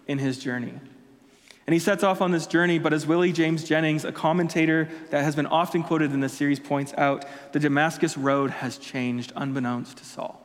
in 0.08 0.18
his 0.18 0.40
journey. 0.40 0.74
And 1.68 1.74
he 1.74 1.80
sets 1.80 2.04
off 2.04 2.22
on 2.22 2.32
this 2.32 2.46
journey, 2.46 2.78
but 2.78 2.94
as 2.94 3.08
Willie 3.08 3.32
James 3.32 3.64
Jennings, 3.64 4.06
a 4.06 4.12
commentator 4.12 4.88
that 5.10 5.24
has 5.24 5.36
been 5.36 5.48
often 5.48 5.82
quoted 5.82 6.12
in 6.12 6.20
this 6.20 6.34
series, 6.34 6.60
points 6.60 6.94
out, 6.96 7.26
the 7.54 7.60
Damascus 7.60 8.18
Road 8.18 8.52
has 8.52 8.78
changed 8.78 9.34
unbeknownst 9.36 9.98
to 9.98 10.06
Saul. 10.06 10.42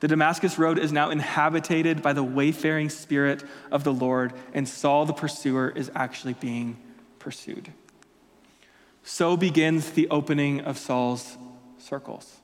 The 0.00 0.08
Damascus 0.08 0.58
Road 0.58 0.78
is 0.78 0.90
now 0.90 1.10
inhabited 1.10 2.02
by 2.02 2.12
the 2.12 2.24
wayfaring 2.24 2.90
spirit 2.90 3.44
of 3.70 3.84
the 3.84 3.92
Lord, 3.92 4.32
and 4.52 4.68
Saul 4.68 5.06
the 5.06 5.12
pursuer 5.12 5.72
is 5.74 5.90
actually 5.94 6.34
being 6.34 6.78
pursued. 7.20 7.72
So 9.04 9.36
begins 9.36 9.90
the 9.90 10.08
opening 10.10 10.62
of 10.62 10.78
Saul's 10.78 11.38
circles. 11.78 12.38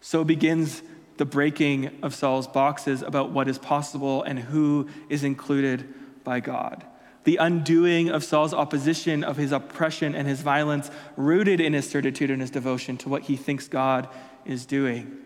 So 0.00 0.24
begins 0.24 0.82
the 1.18 1.24
breaking 1.26 1.98
of 2.02 2.14
Saul's 2.14 2.46
boxes 2.46 3.02
about 3.02 3.30
what 3.30 3.48
is 3.48 3.58
possible 3.58 4.22
and 4.22 4.38
who 4.38 4.88
is 5.08 5.24
included 5.24 5.92
by 6.26 6.40
God. 6.40 6.84
The 7.24 7.38
undoing 7.38 8.10
of 8.10 8.22
Saul's 8.22 8.52
opposition 8.52 9.24
of 9.24 9.38
his 9.38 9.52
oppression 9.52 10.14
and 10.14 10.28
his 10.28 10.42
violence, 10.42 10.90
rooted 11.16 11.60
in 11.60 11.72
his 11.72 11.88
certitude 11.88 12.30
and 12.30 12.42
his 12.42 12.50
devotion 12.50 12.98
to 12.98 13.08
what 13.08 13.22
he 13.22 13.36
thinks 13.36 13.66
God 13.68 14.08
is 14.44 14.66
doing. 14.66 15.16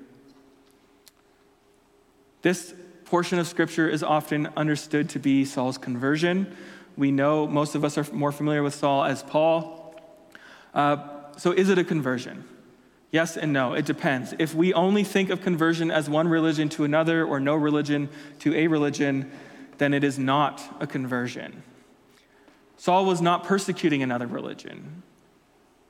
This 2.43 2.73
portion 3.07 3.39
of 3.39 3.49
scripture 3.49 3.89
is 3.89 4.03
often 4.03 4.49
understood 4.57 5.09
to 5.11 5.19
be 5.19 5.45
Saul's 5.45 5.77
conversion. 5.77 6.55
We 6.97 7.11
know 7.11 7.47
most 7.47 7.75
of 7.75 7.85
us 7.85 7.99
are 7.99 8.07
more 8.13 8.31
familiar 8.33 8.63
with 8.63 8.75
Saul 8.75 9.05
as 9.05 9.23
Paul. 9.23 9.95
Uh, 10.73 10.99
so, 11.37 11.53
is 11.53 11.69
it 11.69 11.79
a 11.79 11.85
conversion? 11.85 12.45
Yes 13.11 13.37
and 13.37 13.53
no. 13.53 13.75
It 13.75 13.87
depends. 13.87 14.35
If 14.39 14.55
we 14.55 14.73
only 14.73 15.03
think 15.03 15.31
of 15.31 15.43
conversion 15.43 15.91
as 15.91 16.09
one 16.09 16.29
religion 16.29 16.69
to 16.71 16.85
another 16.85 17.25
or 17.25 17.41
no 17.41 17.57
religion 17.57 18.09
to 18.41 18.55
a 18.55 18.69
religion, 18.69 19.31
then 19.81 19.95
it 19.95 20.05
is 20.05 20.19
not 20.19 20.63
a 20.79 20.87
conversion. 20.87 21.63
Saul 22.77 23.07
was 23.07 23.21
not 23.23 23.45
persecuting 23.45 24.03
another 24.03 24.27
religion. 24.27 25.03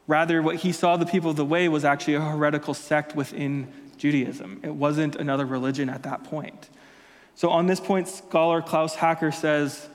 Rather, 0.07 0.41
what 0.41 0.57
he 0.57 0.71
saw 0.73 0.97
the 0.97 1.05
people 1.05 1.31
of 1.31 1.37
the 1.37 1.45
way 1.45 1.69
was 1.69 1.85
actually 1.85 2.15
a 2.15 2.21
heretical 2.21 2.73
sect 2.73 3.17
within 3.17 3.67
Judaism. 3.97 4.61
It 4.63 4.75
wasn't 4.75 5.17
another 5.17 5.45
religion 5.45 5.89
at 5.89 6.05
that 6.05 6.23
point. 6.23 6.71
So, 7.35 7.51
on 7.51 7.67
this 7.67 7.81
point, 7.81 8.07
scholar 8.07 8.63
Klaus 8.63 8.97
Haacker 8.97 9.35
says 9.35 9.89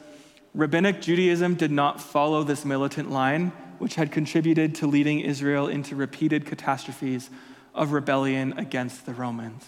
rabbinic 0.54 1.02
Judaism 1.02 1.56
did 1.56 1.72
not 1.72 2.02
follow 2.02 2.44
this 2.44 2.66
militant 2.66 3.10
line 3.10 3.54
which 3.78 3.96
had 3.96 4.12
contributed 4.12 4.76
to 4.76 4.88
leading 4.88 5.22
Israel 5.22 5.68
into 5.68 5.96
repeated 5.96 6.46
catastrophes 6.46 7.30
of 7.74 7.94
rebellion 7.94 8.58
against 8.58 9.06
the 9.06 9.14
Romans. 9.14 9.66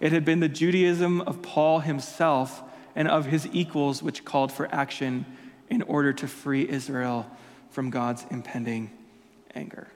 It 0.00 0.10
had 0.10 0.24
been 0.24 0.40
the 0.40 0.48
Judaism 0.48 1.20
of 1.20 1.42
Paul 1.42 1.80
himself 1.80 2.62
and 2.94 3.08
of 3.08 3.26
his 3.26 3.48
equals 3.52 4.02
which 4.02 4.24
called 4.24 4.52
for 4.52 4.72
action 4.74 5.24
in 5.68 5.82
order 5.82 6.12
to 6.12 6.28
free 6.28 6.68
Israel 6.68 7.30
from 7.70 7.90
God's 7.90 8.24
impending 8.30 8.90
anger. 9.54 9.88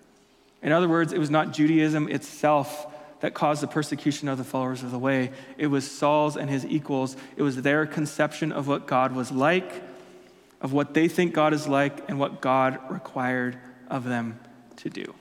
In 0.63 0.73
other 0.73 0.89
words, 0.89 1.13
it 1.13 1.19
was 1.19 1.31
not 1.31 1.53
Judaism 1.53 2.09
itself 2.09 2.87
that 3.21 3.35
caused 3.35 3.63
the 3.63 3.67
persecution 3.67 4.29
of 4.29 4.39
the 4.39 4.45
followers 4.45 4.83
of 4.83 4.91
the 4.91 4.99
way. 4.99 5.33
It 5.59 5.67
was 5.69 5.91
Saul's 5.91 6.37
and 6.37 6.49
his 6.49 6.65
equals. 6.65 7.17
It 7.37 7.43
was 7.43 7.63
their 7.63 7.87
conception 7.87 8.53
of 8.53 8.69
what 8.69 8.87
God 8.87 9.13
was 9.13 9.31
like 9.31 9.83
of 10.65 10.73
what 10.73 10.95
they 10.95 11.09
think 11.09 11.35
God 11.35 11.53
is 11.53 11.69
like 11.69 12.09
and 12.09 12.19
what 12.19 12.41
God 12.41 12.81
required 12.91 13.59
of 13.91 14.05
them 14.05 14.41
to 14.77 14.89
do. 14.89 15.15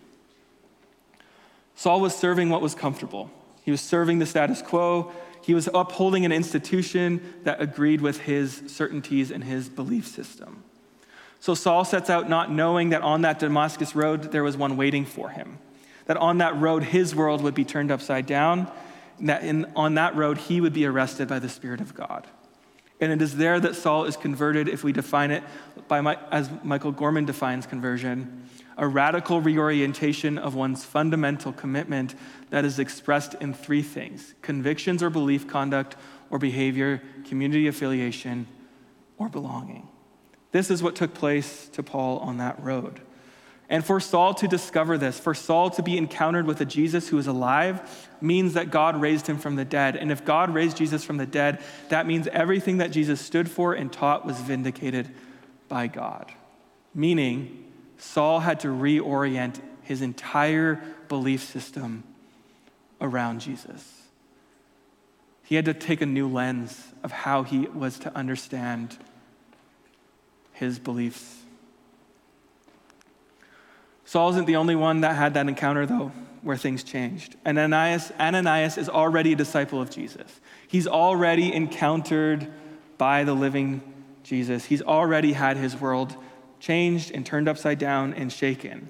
Saul 1.76 2.00
was 2.00 2.16
serving 2.16 2.50
what 2.50 2.62
was 2.62 2.74
comfortable. 2.74 3.30
He 3.64 3.70
was 3.70 3.82
serving 3.82 4.20
the 4.20 4.26
status 4.26 4.62
quo. 4.62 5.12
He 5.44 5.54
was 5.54 5.68
upholding 5.74 6.26
an 6.26 6.32
institution 6.32 7.22
that 7.44 7.62
agreed 7.62 8.00
with 8.00 8.22
his 8.22 8.64
certainties 8.68 9.30
and 9.30 9.44
his 9.44 9.68
belief 9.68 10.08
system. 10.08 10.64
So 11.42 11.54
Saul 11.54 11.84
sets 11.84 12.10
out 12.10 12.30
not 12.30 12.50
knowing 12.50 12.90
that 12.90 13.02
on 13.02 13.22
that 13.24 13.40
Damascus 13.40 13.94
road 13.94 14.32
there 14.32 14.44
was 14.44 14.56
one 14.56 14.78
waiting 14.78 15.04
for 15.04 15.30
him, 15.30 15.58
that 16.06 16.16
on 16.16 16.38
that 16.38 16.56
road 16.56 16.84
his 16.84 17.14
world 17.14 17.42
would 17.42 17.54
be 17.54 17.66
turned 17.66 17.92
upside 17.92 18.26
down, 18.26 18.72
and 19.20 19.28
that 19.28 19.44
in, 19.44 19.66
on 19.76 19.96
that 19.96 20.16
road 20.16 20.38
he 20.38 20.62
would 20.62 20.72
be 20.72 20.86
arrested 20.86 21.28
by 21.28 21.40
the 21.40 21.50
Spirit 21.50 21.82
of 21.82 21.94
God. 21.94 22.26
And 23.02 23.12
it 23.12 23.22
is 23.22 23.36
there 23.36 23.60
that 23.60 23.76
Saul 23.76 24.06
is 24.06 24.16
converted, 24.16 24.70
if 24.70 24.86
we 24.86 24.94
define 24.94 25.32
it 25.32 25.44
by 25.90 26.00
my, 26.00 26.18
as 26.32 26.50
Michael 26.64 26.94
Gorman 26.94 27.26
defines 27.26 27.68
conversion 27.68 28.48
a 28.78 28.88
radical 28.88 29.42
reorientation 29.42 30.38
of 30.38 30.56
one's 30.56 30.84
fundamental 30.84 31.52
commitment 31.54 32.16
that 32.50 32.66
is 32.66 32.80
expressed 32.80 33.36
in 33.36 33.54
three 33.54 33.82
things 33.82 34.34
convictions 34.42 35.04
or 35.04 35.10
belief 35.10 35.48
conduct 35.48 35.96
or 36.30 36.40
behavior, 36.40 37.02
community 37.28 37.68
affiliation, 37.68 38.48
or 39.18 39.30
belonging. 39.30 39.88
This 40.52 40.70
is 40.70 40.82
what 40.82 40.96
took 40.96 41.14
place 41.14 41.68
to 41.70 41.84
Paul 41.84 42.20
on 42.20 42.38
that 42.38 42.62
road. 42.64 43.02
And 43.70 43.84
for 43.84 44.00
Saul 44.00 44.34
to 44.36 44.48
discover 44.48 44.98
this, 44.98 45.20
for 45.20 45.34
Saul 45.34 45.70
to 45.72 45.82
be 45.82 45.98
encountered 45.98 46.46
with 46.46 46.62
a 46.62 46.66
Jesus 46.66 47.08
who 47.08 47.18
is 47.18 47.28
alive, 47.28 48.10
means 48.22 48.54
that 48.54 48.70
God 48.70 49.00
raised 49.00 49.26
him 49.26 49.38
from 49.38 49.56
the 49.56 49.66
dead. 49.66 49.96
And 49.96 50.12
if 50.12 50.26
God 50.26 50.54
raised 50.54 50.78
Jesus 50.78 51.04
from 51.04 51.18
the 51.18 51.26
dead, 51.26 51.64
that 51.90 52.06
means 52.06 52.28
everything 52.28 52.78
that 52.78 52.92
Jesus 52.92 53.22
stood 53.22 53.50
for 53.50 53.74
and 53.74 53.92
taught 53.92 54.26
was 54.26 54.40
vindicated 54.40 55.10
by 55.70 55.88
God. 55.88 56.32
Meaning, 56.94 57.63
Saul 58.04 58.40
had 58.42 58.60
to 58.62 58.68
reorient 58.68 59.60
his 59.82 60.02
entire 60.02 60.82
belief 61.08 61.44
system 61.44 62.04
around 63.02 63.42
Jesus. 63.42 64.02
He 65.44 65.56
had 65.56 65.66
to 65.66 65.74
take 65.74 66.02
a 66.02 66.06
new 66.06 66.28
lens 66.28 66.94
of 67.04 67.12
how 67.12 67.44
he 67.44 67.68
was 67.68 68.00
to 68.00 68.16
understand 68.16 68.98
his 70.54 70.80
beliefs 70.80 71.44
Saul 74.14 74.30
isn't 74.30 74.46
the 74.46 74.58
only 74.58 74.76
one 74.76 75.02
that 75.02 75.16
had 75.16 75.34
that 75.34 75.48
encounter, 75.48 75.88
though, 75.88 76.12
where 76.44 76.56
things 76.56 76.84
changed. 76.84 77.36
Ananias, 77.48 78.12
Ananias 78.20 78.78
is 78.78 78.88
already 78.88 79.34
a 79.34 79.36
disciple 79.36 79.82
of 79.82 79.90
Jesus. 79.90 80.40
He's 80.68 80.86
already 80.86 81.52
encountered 81.52 82.48
by 83.00 83.24
the 83.24 83.34
living 83.34 83.82
Jesus. 84.24 84.66
He's 84.66 84.84
already 84.84 85.34
had 85.34 85.58
his 85.58 85.76
world 85.76 86.16
changed 86.64 87.12
and 87.12 87.26
turned 87.26 87.50
upside 87.50 87.78
down 87.78 88.14
and 88.14 88.32
shaken. 88.32 88.88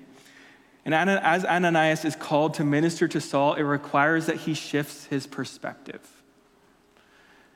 And 0.85 0.93
as 0.93 1.43
Ananias 1.43 2.05
is 2.05 2.15
called 2.15 2.53
to 2.55 2.63
minister 2.63 3.07
to 3.07 3.19
Saul, 3.19 3.55
it 3.55 3.63
requires 3.63 4.27
that 4.27 4.37
he 4.37 4.53
shifts 4.53 5.05
his 5.05 5.25
perspective. 5.25 6.21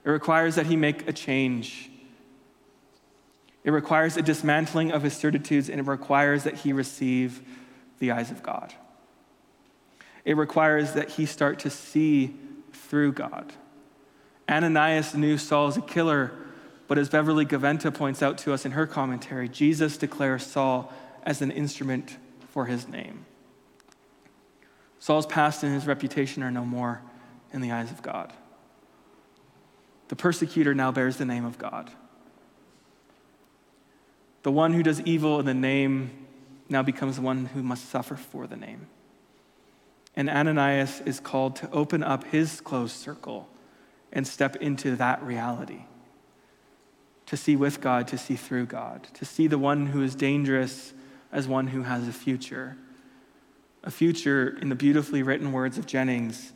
It 0.03 0.09
requires 0.09 0.55
that 0.55 0.65
he 0.65 0.75
make 0.75 1.07
a 1.07 1.13
change. 1.13 1.91
It 3.63 3.71
requires 3.71 4.17
a 4.17 4.21
dismantling 4.23 4.91
of 4.91 5.03
his 5.03 5.13
certitudes, 5.13 5.69
and 5.69 5.79
it 5.79 5.85
requires 5.85 6.45
that 6.45 6.55
he 6.55 6.73
receive 6.73 7.41
the 7.99 8.11
eyes 8.11 8.31
of 8.31 8.41
God. 8.41 8.73
It 10.25 10.35
requires 10.35 10.93
that 10.93 11.11
he 11.11 11.25
start 11.27 11.59
to 11.59 11.69
see 11.69 12.33
through 12.73 13.11
God. 13.11 13.53
Ananias 14.49 15.13
knew 15.13 15.37
Saul 15.37 15.67
as 15.67 15.77
a 15.77 15.81
killer, 15.81 16.31
But 16.87 16.97
as 16.97 17.09
Beverly 17.09 17.45
Gaventa 17.45 17.93
points 17.93 18.23
out 18.23 18.37
to 18.39 18.53
us 18.53 18.65
in 18.65 18.71
her 18.71 18.87
commentary, 18.87 19.49
Jesus 19.49 19.97
declares 19.97 20.45
Saul 20.45 20.91
as 21.23 21.41
an 21.41 21.51
instrument 21.51 22.17
for 22.49 22.65
his 22.65 22.87
name. 22.87 23.25
Saul's 24.99 25.25
past 25.25 25.63
and 25.63 25.73
his 25.73 25.85
reputation 25.85 26.43
are 26.43 26.51
no 26.51 26.65
more 26.65 27.01
in 27.53 27.61
the 27.61 27.71
eyes 27.71 27.91
of 27.91 28.01
God. 28.01 28.33
The 30.07 30.15
persecutor 30.15 30.73
now 30.73 30.91
bears 30.91 31.17
the 31.17 31.25
name 31.25 31.45
of 31.45 31.57
God. 31.57 31.91
The 34.43 34.51
one 34.51 34.73
who 34.73 34.83
does 34.83 35.01
evil 35.01 35.39
in 35.39 35.45
the 35.45 35.53
name 35.53 36.11
now 36.69 36.81
becomes 36.81 37.17
the 37.17 37.21
one 37.21 37.47
who 37.47 37.61
must 37.61 37.89
suffer 37.89 38.15
for 38.15 38.47
the 38.47 38.55
name. 38.55 38.87
And 40.15 40.29
Ananias 40.29 41.01
is 41.01 41.19
called 41.19 41.57
to 41.57 41.69
open 41.71 42.01
up 42.01 42.23
his 42.25 42.61
closed 42.61 42.95
circle 42.95 43.49
and 44.11 44.25
step 44.25 44.55
into 44.57 44.95
that 44.95 45.21
reality. 45.21 45.81
To 47.27 47.37
see 47.37 47.55
with 47.55 47.81
God, 47.81 48.07
to 48.09 48.17
see 48.17 48.35
through 48.35 48.65
God, 48.67 49.07
to 49.13 49.25
see 49.25 49.47
the 49.47 49.57
one 49.57 49.87
who 49.87 50.01
is 50.01 50.15
dangerous 50.15 50.93
as 51.31 51.47
one 51.47 51.67
who 51.67 51.83
has 51.83 52.07
a 52.07 52.13
future. 52.13 52.77
A 53.83 53.91
future, 53.91 54.57
in 54.61 54.69
the 54.69 54.75
beautifully 54.75 55.23
written 55.23 55.51
words 55.51 55.77
of 55.77 55.85
Jennings, 55.85 56.53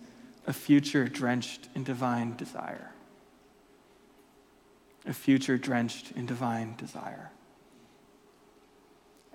a 0.48 0.54
future 0.54 1.08
drenched 1.08 1.70
in 1.76 1.84
divine 1.84 2.36
desire. 2.36 2.92
A 5.06 5.14
future 5.14 5.58
drenched 5.58 6.12
in 6.14 6.26
divine 6.26 6.76
desire. 6.78 7.32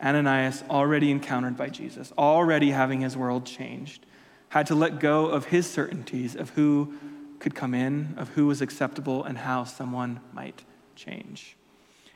Ananias, 0.03 0.63
already 0.69 1.11
encountered 1.11 1.57
by 1.57 1.69
Jesus, 1.69 2.13
already 2.17 2.71
having 2.71 3.01
his 3.01 3.17
world 3.17 3.47
changed, 3.47 4.07
had 4.51 4.67
to 4.67 4.75
let 4.75 5.01
go 5.01 5.27
of 5.27 5.47
his 5.47 5.69
certainties 5.69 6.35
of 6.35 6.51
who 6.51 6.95
could 7.41 7.55
come 7.55 7.75
in, 7.75 8.15
of 8.17 8.31
who 8.31 8.47
was 8.47 8.63
acceptable, 8.63 9.25
and 9.25 9.39
how 9.39 9.65
someone 9.65 10.21
might 10.33 10.65
change. 10.97 11.57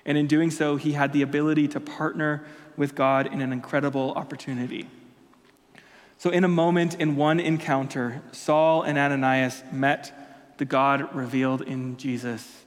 And 0.04 0.16
in 0.16 0.26
doing 0.26 0.50
so, 0.50 0.76
he 0.76 0.92
had 0.92 1.12
the 1.12 1.22
ability 1.22 1.68
to 1.68 1.80
partner 1.80 2.44
with 2.76 2.94
God 2.94 3.26
in 3.26 3.40
an 3.40 3.52
incredible 3.52 4.12
opportunity. 4.12 4.88
So, 6.18 6.30
in 6.30 6.44
a 6.44 6.48
moment, 6.48 6.96
in 7.00 7.16
one 7.16 7.40
encounter, 7.40 8.22
Saul 8.32 8.82
and 8.82 8.98
Ananias 8.98 9.62
met 9.72 10.12
the 10.58 10.64
God 10.64 11.14
revealed 11.14 11.62
in 11.62 11.96
Jesus, 11.96 12.64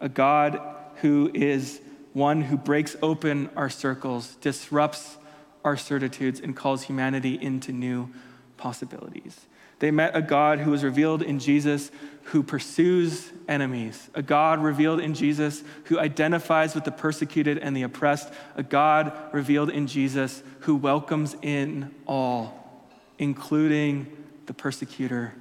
a 0.00 0.08
God 0.08 0.60
who 0.96 1.30
is 1.34 1.80
one 2.14 2.42
who 2.42 2.56
breaks 2.56 2.96
open 3.02 3.50
our 3.56 3.68
circles, 3.68 4.36
disrupts 4.36 5.18
our 5.64 5.76
certitudes, 5.76 6.40
and 6.40 6.56
calls 6.56 6.84
humanity 6.84 7.38
into 7.40 7.72
new 7.72 8.08
possibilities. 8.56 9.40
They 9.80 9.90
met 9.90 10.16
a 10.16 10.22
God 10.22 10.60
who 10.60 10.70
was 10.70 10.84
revealed 10.84 11.20
in 11.20 11.38
Jesus 11.38 11.90
who 12.24 12.42
pursues 12.42 13.30
enemies, 13.48 14.08
a 14.14 14.22
God 14.22 14.62
revealed 14.62 15.00
in 15.00 15.14
Jesus 15.14 15.62
who 15.84 15.98
identifies 15.98 16.74
with 16.74 16.84
the 16.84 16.90
persecuted 16.90 17.58
and 17.58 17.76
the 17.76 17.82
oppressed, 17.82 18.32
a 18.56 18.62
God 18.62 19.12
revealed 19.32 19.70
in 19.70 19.86
Jesus 19.86 20.42
who 20.60 20.74
welcomes 20.74 21.36
in 21.42 21.94
all, 22.06 22.82
including 23.18 24.16
the 24.46 24.54
persecutor 24.54 25.34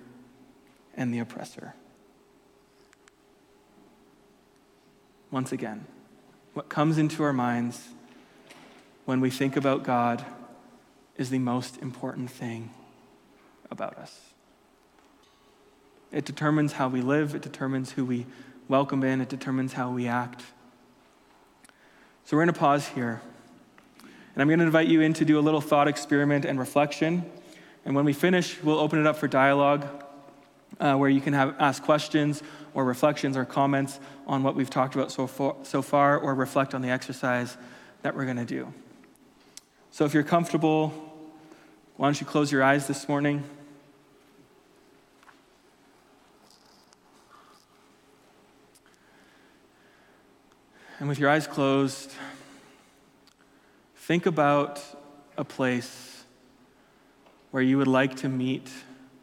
and 0.96 1.14
the 1.14 1.20
oppressor. 1.20 1.74
Once 5.32 5.52
again, 5.52 5.86
what 6.54 6.70
comes 6.70 6.98
into 6.98 7.24
our 7.24 7.34
minds 7.34 7.88
when 9.06 9.20
we 9.20 9.30
think 9.30 9.56
about 9.56 9.84
God 9.84 10.24
is 11.18 11.30
the 11.30 11.40
most 11.40 11.78
important 11.78 12.30
thing 12.30 12.70
about 13.72 13.98
us. 13.98 14.33
It 16.14 16.26
determines 16.26 16.74
how 16.74 16.88
we 16.88 17.02
live, 17.02 17.34
it 17.34 17.42
determines 17.42 17.92
who 17.92 18.06
we 18.06 18.28
welcome 18.68 19.04
in, 19.04 19.20
it 19.20 19.30
determines 19.30 19.74
how 19.74 19.90
we 19.90 20.08
act. 20.08 20.44
So 22.24 22.38
we're 22.38 22.44
going 22.44 22.54
to 22.54 22.60
pause 22.60 22.88
here. 22.88 23.22
And 24.34 24.42
I'm 24.42 24.48
going 24.48 24.60
to 24.60 24.66
invite 24.66 24.88
you 24.88 25.02
in 25.02 25.14
to 25.14 25.26
do 25.26 25.40
a 25.40 25.42
little 25.42 25.60
thought 25.60 25.88
experiment 25.88 26.46
and 26.46 26.60
reflection. 26.60 27.30
And 27.84 27.96
when 27.96 28.06
we 28.06 28.14
finish, 28.14 28.62
we'll 28.62 28.80
open 28.80 29.00
it 29.00 29.08
up 29.08 29.18
for 29.18 29.28
dialogue 29.28 29.86
uh, 30.80 30.96
where 30.96 31.10
you 31.10 31.20
can 31.20 31.34
have, 31.34 31.56
ask 31.60 31.82
questions 31.82 32.44
or 32.74 32.86
reflections 32.86 33.36
or 33.36 33.44
comments 33.44 34.00
on 34.28 34.44
what 34.44 34.56
we've 34.56 34.70
talked 34.70 34.96
about 34.96 35.12
so 35.12 35.28
far, 35.28 35.56
so 35.64 35.82
far 35.82 36.18
or 36.18 36.36
reflect 36.36 36.76
on 36.76 36.82
the 36.82 36.90
exercise 36.90 37.58
that 38.04 38.16
we're 38.16 38.26
going 38.26 38.38
to 38.38 38.46
do. 38.46 38.72
So 39.92 40.06
if 40.06 40.14
you're 40.14 40.24
comfortable, 40.24 40.94
why 41.98 42.08
don't 42.08 42.20
you 42.20 42.28
close 42.28 42.52
your 42.52 42.64
eyes 42.64 42.88
this 42.88 43.08
morning? 43.08 43.44
And 51.04 51.10
with 51.10 51.20
your 51.20 51.30
eyes 51.30 51.48
closed, 51.48 52.14
think 53.94 54.26
about 54.26 54.82
a 55.38 55.44
place 55.44 56.24
where 57.52 57.62
you 57.62 57.78
would 57.78 57.90
like 57.90 58.16
to 58.16 58.30
meet 58.30 58.72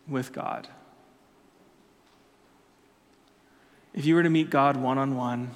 with 0.06 0.30
God. 0.30 0.68
If 3.94 4.04
you 4.04 4.14
were 4.14 4.22
to 4.22 4.28
meet 4.28 4.50
God 4.50 4.76
one 4.76 4.98
on 4.98 5.16
one, 5.16 5.52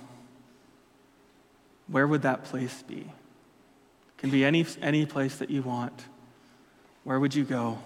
where 1.88 2.06
would 2.06 2.22
that 2.22 2.44
place 2.44 2.82
be? 2.82 3.00
It 3.00 4.16
can 4.16 4.30
be 4.30 4.46
any, 4.46 4.64
any 4.80 5.04
place 5.04 5.36
that 5.36 5.50
you 5.50 5.60
want. 5.60 6.06
Where 7.02 7.20
would 7.20 7.34
you 7.34 7.44
go? 7.44 7.80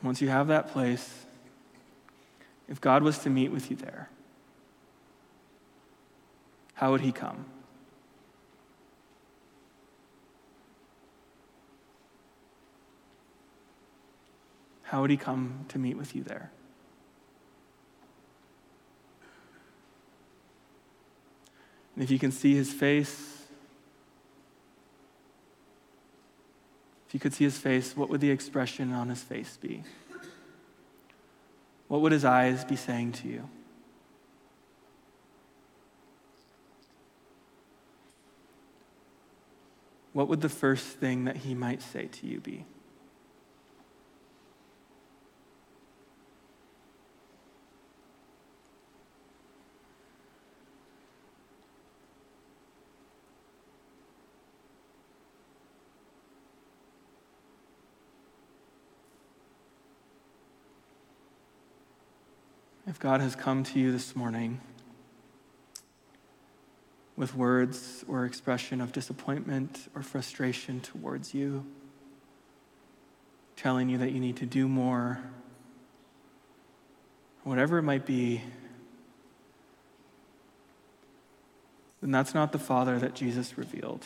And 0.00 0.06
once 0.06 0.22
you 0.22 0.28
have 0.28 0.48
that 0.48 0.68
place, 0.72 1.26
if 2.68 2.80
God 2.80 3.02
was 3.02 3.18
to 3.18 3.30
meet 3.30 3.52
with 3.52 3.70
you 3.70 3.76
there, 3.76 4.08
how 6.74 6.90
would 6.92 7.02
he 7.02 7.12
come? 7.12 7.44
How 14.84 15.02
would 15.02 15.10
he 15.10 15.18
come 15.18 15.66
to 15.68 15.78
meet 15.78 15.96
with 15.96 16.16
you 16.16 16.24
there? 16.24 16.50
And 21.94 22.02
if 22.02 22.10
you 22.10 22.18
can 22.18 22.32
see 22.32 22.54
his 22.54 22.72
face, 22.72 23.39
if 27.10 27.14
you 27.14 27.18
could 27.18 27.34
see 27.34 27.42
his 27.42 27.58
face, 27.58 27.96
what 27.96 28.08
would 28.08 28.20
the 28.20 28.30
expression 28.30 28.92
on 28.92 29.08
his 29.08 29.20
face 29.20 29.58
be? 29.60 29.82
What 31.88 32.02
would 32.02 32.12
his 32.12 32.24
eyes 32.24 32.64
be 32.64 32.76
saying 32.76 33.10
to 33.14 33.26
you? 33.26 33.48
What 40.12 40.28
would 40.28 40.40
the 40.40 40.48
first 40.48 40.86
thing 40.86 41.24
that 41.24 41.38
he 41.38 41.52
might 41.52 41.82
say 41.82 42.06
to 42.06 42.28
you 42.28 42.38
be? 42.38 42.64
God 63.00 63.22
has 63.22 63.34
come 63.34 63.64
to 63.64 63.80
you 63.80 63.92
this 63.92 64.14
morning 64.14 64.60
with 67.16 67.34
words 67.34 68.04
or 68.06 68.26
expression 68.26 68.82
of 68.82 68.92
disappointment 68.92 69.88
or 69.94 70.02
frustration 70.02 70.82
towards 70.82 71.32
you, 71.32 71.64
telling 73.56 73.88
you 73.88 73.96
that 73.96 74.12
you 74.12 74.20
need 74.20 74.36
to 74.36 74.44
do 74.44 74.68
more, 74.68 75.18
whatever 77.42 77.78
it 77.78 77.84
might 77.84 78.04
be, 78.04 78.42
then 82.02 82.10
that's 82.10 82.34
not 82.34 82.52
the 82.52 82.58
Father 82.58 82.98
that 82.98 83.14
Jesus 83.14 83.56
revealed. 83.56 84.04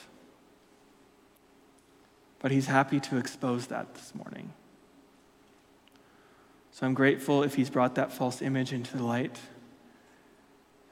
But 2.38 2.52
He's 2.52 2.66
happy 2.66 3.00
to 3.00 3.16
expose 3.16 3.66
that 3.66 3.96
this 3.96 4.14
morning. 4.14 4.52
So 6.74 6.84
I'm 6.84 6.94
grateful 6.94 7.44
if 7.44 7.54
he's 7.54 7.70
brought 7.70 7.94
that 7.94 8.10
false 8.12 8.42
image 8.42 8.72
into 8.72 8.96
the 8.96 9.04
light. 9.04 9.38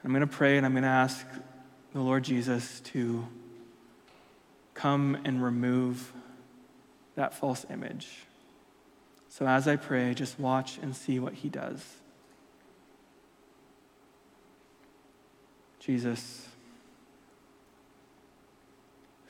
I'm 0.01 0.11
going 0.11 0.21
to 0.21 0.27
pray 0.27 0.55
and 0.55 0.65
I'm 0.65 0.71
going 0.71 0.83
to 0.83 0.87
ask 0.87 1.27
the 1.91 1.99
Lord 1.99 2.23
Jesus 2.23 2.79
to 2.91 3.27
come 4.75 5.17
and 5.25 5.43
remove 5.43 6.13
that 7.15 7.33
false 7.33 7.65
image. 7.69 8.07
So 9.27 9.45
as 9.45 9.67
I 9.67 9.75
pray, 9.75 10.13
just 10.13 10.39
watch 10.39 10.77
and 10.81 10.95
see 10.95 11.19
what 11.19 11.33
he 11.33 11.49
does. 11.49 11.85
Jesus, 15.81 16.47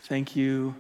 thank 0.01 0.35
you 0.35 0.75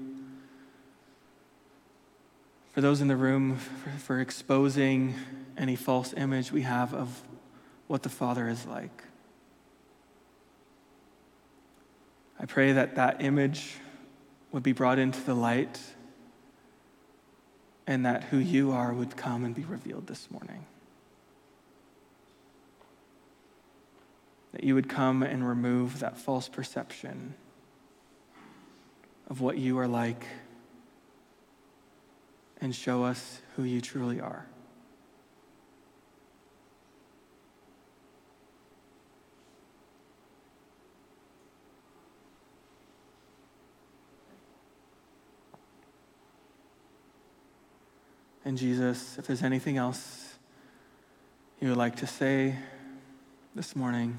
for 2.73 2.81
those 2.81 3.01
in 3.01 3.07
the 3.07 3.15
room, 3.15 3.55
for, 3.55 3.89
for 3.99 4.19
exposing 4.19 5.13
any 5.57 5.75
false 5.75 6.11
image 6.17 6.51
we 6.51 6.63
have 6.63 6.93
of 6.93 7.21
what 7.87 8.01
the 8.01 8.09
Father 8.09 8.49
is 8.49 8.65
like. 8.65 9.03
I 12.39 12.45
pray 12.45 12.73
that 12.73 12.95
that 12.95 13.21
image 13.21 13.75
would 14.51 14.63
be 14.63 14.73
brought 14.73 14.97
into 14.97 15.21
the 15.21 15.35
light 15.35 15.79
and 17.85 18.05
that 18.05 18.23
who 18.23 18.37
you 18.37 18.71
are 18.71 18.91
would 18.91 19.15
come 19.15 19.45
and 19.45 19.53
be 19.53 19.63
revealed 19.63 20.07
this 20.07 20.31
morning. 20.31 20.65
That 24.51 24.63
you 24.63 24.73
would 24.73 24.89
come 24.89 25.21
and 25.21 25.47
remove 25.47 25.99
that 25.99 26.17
false 26.17 26.49
perception 26.49 27.35
of 29.29 29.41
what 29.41 29.57
you 29.59 29.77
are 29.77 29.87
like 29.87 30.25
and 32.63 32.73
show 32.73 33.03
us 33.03 33.41
who 33.57 33.63
you 33.63 33.81
truly 33.81 34.21
are. 34.21 34.45
And 48.45 48.57
Jesus, 48.57 49.17
if 49.17 49.27
there's 49.27 49.43
anything 49.43 49.75
else 49.75 50.35
you 51.59 51.67
would 51.67 51.77
like 51.77 51.97
to 51.97 52.07
say 52.07 52.55
this 53.55 53.75
morning, 53.75 54.17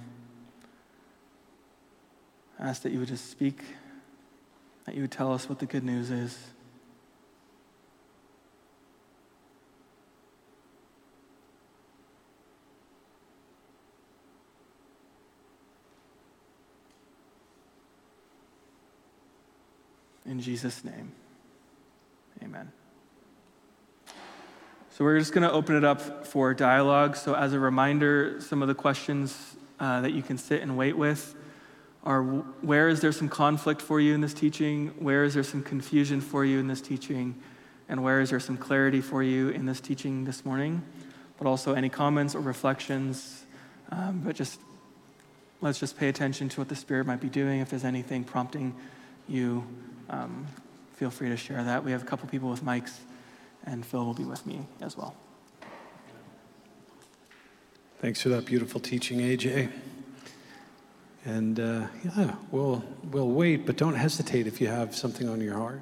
I 2.58 2.68
ask 2.68 2.82
that 2.82 2.92
you 2.92 2.98
would 2.98 3.08
just 3.08 3.30
speak, 3.30 3.62
that 4.84 4.94
you 4.94 5.00
would 5.00 5.12
tell 5.12 5.32
us 5.32 5.48
what 5.48 5.60
the 5.60 5.66
good 5.66 5.84
news 5.84 6.10
is. 6.10 6.53
In 20.26 20.40
Jesus' 20.40 20.84
name, 20.84 21.12
amen. 22.42 22.72
So 24.90 25.04
we're 25.04 25.18
just 25.18 25.32
going 25.32 25.42
to 25.42 25.52
open 25.52 25.76
it 25.76 25.84
up 25.84 26.26
for 26.26 26.54
dialogue. 26.54 27.16
So, 27.16 27.34
as 27.34 27.52
a 27.52 27.58
reminder, 27.58 28.40
some 28.40 28.62
of 28.62 28.68
the 28.68 28.74
questions 28.74 29.56
uh, 29.80 30.00
that 30.02 30.12
you 30.12 30.22
can 30.22 30.38
sit 30.38 30.62
and 30.62 30.76
wait 30.76 30.96
with 30.96 31.34
are 32.04 32.22
where 32.22 32.88
is 32.88 33.00
there 33.00 33.12
some 33.12 33.28
conflict 33.28 33.80
for 33.80 33.98
you 33.98 34.14
in 34.14 34.20
this 34.20 34.34
teaching? 34.34 34.88
Where 34.98 35.24
is 35.24 35.34
there 35.34 35.42
some 35.42 35.62
confusion 35.62 36.20
for 36.20 36.44
you 36.44 36.58
in 36.58 36.68
this 36.68 36.80
teaching? 36.80 37.34
And 37.88 38.02
where 38.02 38.20
is 38.20 38.30
there 38.30 38.40
some 38.40 38.56
clarity 38.56 39.00
for 39.00 39.22
you 39.22 39.48
in 39.48 39.66
this 39.66 39.80
teaching 39.80 40.24
this 40.24 40.44
morning? 40.44 40.82
But 41.38 41.46
also 41.46 41.74
any 41.74 41.88
comments 41.88 42.34
or 42.34 42.40
reflections. 42.40 43.44
Um, 43.90 44.22
but 44.24 44.36
just 44.36 44.60
let's 45.60 45.80
just 45.80 45.98
pay 45.98 46.08
attention 46.08 46.48
to 46.50 46.60
what 46.60 46.68
the 46.68 46.76
Spirit 46.76 47.06
might 47.06 47.20
be 47.20 47.28
doing. 47.28 47.60
If 47.60 47.70
there's 47.70 47.84
anything 47.84 48.22
prompting 48.22 48.74
you, 49.26 49.66
um, 50.10 50.46
feel 50.94 51.10
free 51.10 51.28
to 51.28 51.36
share 51.36 51.62
that. 51.64 51.84
We 51.84 51.92
have 51.92 52.02
a 52.02 52.06
couple 52.06 52.28
people 52.28 52.50
with 52.50 52.64
mics 52.64 52.98
and 53.66 53.84
Phil 53.84 54.04
will 54.04 54.14
be 54.14 54.24
with 54.24 54.46
me 54.46 54.66
as 54.80 54.96
well. 54.96 55.14
Thanks 58.00 58.20
for 58.20 58.28
that 58.30 58.44
beautiful 58.44 58.80
teaching, 58.80 59.20
AJ. 59.20 59.70
And 61.24 61.58
uh, 61.58 61.86
yeah, 62.04 62.34
we'll, 62.50 62.84
we'll 63.10 63.30
wait, 63.30 63.64
but 63.64 63.76
don't 63.76 63.94
hesitate 63.94 64.46
if 64.46 64.60
you 64.60 64.66
have 64.66 64.94
something 64.94 65.28
on 65.28 65.40
your 65.40 65.54
heart. 65.54 65.80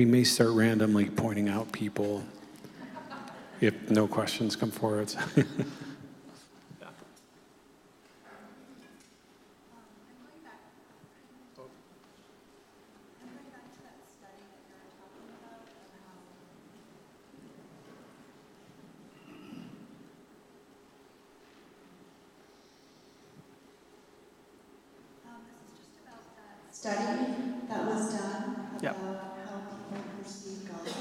We 0.00 0.06
may 0.06 0.24
start 0.24 0.52
randomly 0.52 1.10
pointing 1.10 1.50
out 1.50 1.72
people 1.72 2.24
if 3.60 3.90
no 3.90 4.08
questions 4.08 4.56
come 4.56 4.70
forward. 4.70 5.14
study 26.72 27.26
that 27.68 27.84
was 27.84 28.14
done 28.14 28.56
about 28.78 28.82
yep. 28.82 28.96
how 28.96 29.60
people 29.68 30.02
perceive 30.22 30.66
God. 30.66 30.94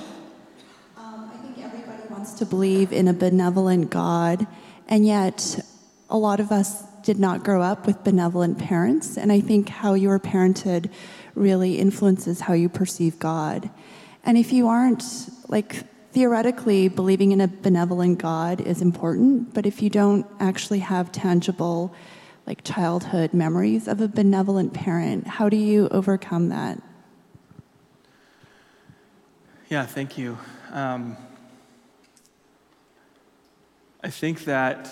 Um, 0.97 1.31
I 1.33 1.37
think 1.37 1.57
wants 2.29 2.39
to 2.39 2.45
believe 2.45 2.93
in 2.93 3.07
a 3.07 3.13
benevolent 3.13 3.89
God, 3.89 4.45
and 4.87 5.03
yet 5.03 5.59
a 6.11 6.17
lot 6.17 6.39
of 6.39 6.51
us 6.51 6.83
did 7.01 7.17
not 7.17 7.43
grow 7.43 7.59
up 7.59 7.87
with 7.87 8.03
benevolent 8.03 8.59
parents, 8.59 9.17
and 9.17 9.31
I 9.31 9.39
think 9.39 9.69
how 9.69 9.95
you 9.95 10.09
were 10.09 10.19
parented 10.19 10.91
really 11.33 11.79
influences 11.79 12.41
how 12.41 12.53
you 12.53 12.69
perceive 12.69 13.17
God. 13.17 13.71
And 14.23 14.37
if 14.37 14.53
you 14.53 14.67
aren't, 14.67 15.03
like, 15.47 15.87
theoretically, 16.11 16.87
believing 16.87 17.31
in 17.31 17.41
a 17.41 17.47
benevolent 17.47 18.19
God 18.19 18.61
is 18.61 18.79
important, 18.79 19.55
but 19.55 19.65
if 19.65 19.81
you 19.81 19.89
don't 19.89 20.27
actually 20.39 20.79
have 20.79 21.11
tangible, 21.11 21.91
like, 22.45 22.63
childhood 22.63 23.33
memories 23.33 23.87
of 23.87 24.01
a 24.01 24.07
benevolent 24.07 24.75
parent, 24.75 25.25
how 25.25 25.49
do 25.49 25.57
you 25.57 25.87
overcome 25.89 26.49
that? 26.49 26.79
Yeah, 29.67 29.87
thank 29.87 30.15
you. 30.19 30.37
Um, 30.71 31.17
I 34.01 34.09
think 34.09 34.45
that 34.45 34.89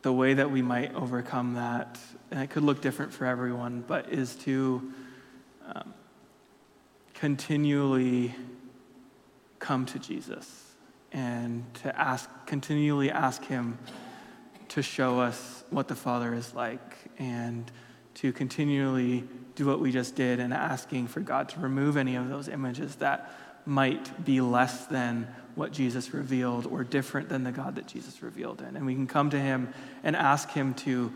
the 0.00 0.12
way 0.12 0.34
that 0.34 0.50
we 0.50 0.62
might 0.62 0.94
overcome 0.94 1.54
that, 1.54 1.98
and 2.30 2.40
it 2.40 2.48
could 2.48 2.62
look 2.62 2.80
different 2.80 3.12
for 3.12 3.26
everyone, 3.26 3.84
but 3.86 4.10
is 4.10 4.34
to 4.36 4.90
um, 5.66 5.92
continually 7.12 8.34
come 9.58 9.84
to 9.84 9.98
Jesus 9.98 10.74
and 11.12 11.62
to 11.82 11.98
ask, 11.98 12.30
continually 12.46 13.10
ask 13.10 13.44
Him 13.44 13.76
to 14.68 14.82
show 14.82 15.20
us 15.20 15.64
what 15.68 15.88
the 15.88 15.94
Father 15.94 16.32
is 16.32 16.54
like 16.54 16.96
and 17.18 17.70
to 18.14 18.32
continually 18.32 19.24
do 19.56 19.66
what 19.66 19.78
we 19.80 19.92
just 19.92 20.14
did 20.14 20.40
and 20.40 20.54
asking 20.54 21.08
for 21.08 21.20
God 21.20 21.50
to 21.50 21.60
remove 21.60 21.96
any 21.96 22.16
of 22.16 22.28
those 22.28 22.48
images 22.48 22.96
that 22.96 23.30
might 23.66 24.24
be 24.24 24.40
less 24.40 24.86
than 24.86 25.26
what 25.54 25.72
Jesus 25.72 26.14
revealed 26.14 26.66
or 26.66 26.84
different 26.84 27.28
than 27.28 27.44
the 27.44 27.52
God 27.52 27.74
that 27.74 27.86
Jesus 27.86 28.22
revealed 28.22 28.60
in. 28.60 28.76
And 28.76 28.86
we 28.86 28.94
can 28.94 29.06
come 29.06 29.30
to 29.30 29.38
Him 29.38 29.72
and 30.02 30.14
ask 30.14 30.50
Him 30.50 30.74
to, 30.74 31.12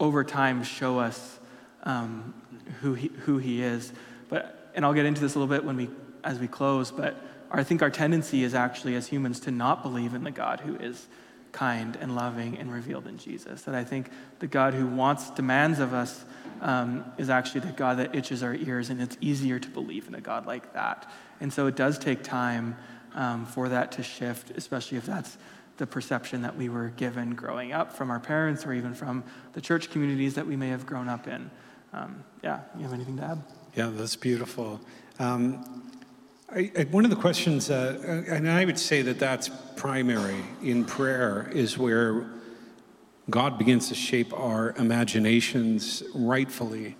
over 0.00 0.24
time, 0.24 0.64
show 0.64 0.98
us 0.98 1.38
um, 1.84 2.34
who, 2.80 2.94
he, 2.94 3.08
who 3.20 3.38
He 3.38 3.62
is. 3.62 3.92
But, 4.28 4.70
and 4.74 4.84
I'll 4.84 4.94
get 4.94 5.06
into 5.06 5.20
this 5.20 5.36
a 5.36 5.38
little 5.38 5.54
bit 5.54 5.64
when 5.64 5.76
we, 5.76 5.88
as 6.24 6.38
we 6.38 6.48
close, 6.48 6.90
but 6.90 7.16
I 7.50 7.62
think 7.62 7.80
our 7.80 7.90
tendency 7.90 8.42
is 8.42 8.54
actually 8.54 8.96
as 8.96 9.06
humans 9.06 9.40
to 9.40 9.50
not 9.50 9.82
believe 9.82 10.14
in 10.14 10.24
the 10.24 10.30
God 10.30 10.60
who 10.60 10.74
is 10.76 11.06
kind 11.52 11.96
and 12.00 12.14
loving 12.14 12.58
and 12.58 12.72
revealed 12.72 13.06
in 13.06 13.18
Jesus. 13.18 13.62
That 13.62 13.74
I 13.74 13.84
think 13.84 14.10
the 14.40 14.46
God 14.46 14.74
who 14.74 14.86
wants, 14.86 15.30
demands 15.30 15.78
of 15.78 15.94
us 15.94 16.24
um, 16.60 17.04
is 17.18 17.30
actually 17.30 17.60
the 17.60 17.72
God 17.72 17.98
that 17.98 18.14
itches 18.14 18.42
our 18.42 18.54
ears, 18.54 18.90
and 18.90 19.00
it's 19.00 19.16
easier 19.20 19.58
to 19.58 19.68
believe 19.68 20.08
in 20.08 20.14
a 20.14 20.20
God 20.20 20.46
like 20.46 20.72
that. 20.74 21.10
And 21.40 21.52
so 21.52 21.66
it 21.66 21.76
does 21.76 21.98
take 21.98 22.22
time 22.22 22.76
um, 23.14 23.46
for 23.46 23.68
that 23.68 23.92
to 23.92 24.02
shift, 24.02 24.50
especially 24.50 24.98
if 24.98 25.06
that's 25.06 25.38
the 25.76 25.86
perception 25.86 26.42
that 26.42 26.56
we 26.56 26.68
were 26.68 26.88
given 26.96 27.34
growing 27.34 27.72
up 27.72 27.92
from 27.92 28.10
our 28.10 28.20
parents 28.20 28.64
or 28.64 28.72
even 28.72 28.94
from 28.94 29.24
the 29.52 29.60
church 29.60 29.90
communities 29.90 30.34
that 30.34 30.46
we 30.46 30.56
may 30.56 30.68
have 30.68 30.86
grown 30.86 31.08
up 31.08 31.28
in. 31.28 31.50
Um, 31.92 32.24
yeah, 32.42 32.60
you 32.76 32.82
have 32.82 32.92
anything 32.92 33.16
to 33.18 33.24
add? 33.24 33.42
Yeah, 33.74 33.90
that's 33.92 34.16
beautiful. 34.16 34.80
Um, 35.18 35.82
I, 36.50 36.70
I, 36.78 36.84
one 36.84 37.04
of 37.04 37.10
the 37.10 37.16
questions, 37.16 37.70
uh, 37.70 38.24
and 38.28 38.48
I 38.48 38.64
would 38.64 38.78
say 38.78 39.02
that 39.02 39.18
that's 39.18 39.50
primary 39.76 40.42
in 40.62 40.84
prayer, 40.84 41.50
is 41.52 41.76
where 41.76 42.26
God 43.28 43.58
begins 43.58 43.88
to 43.88 43.94
shape 43.96 44.32
our 44.32 44.72
imaginations 44.78 46.04
rightfully. 46.14 46.96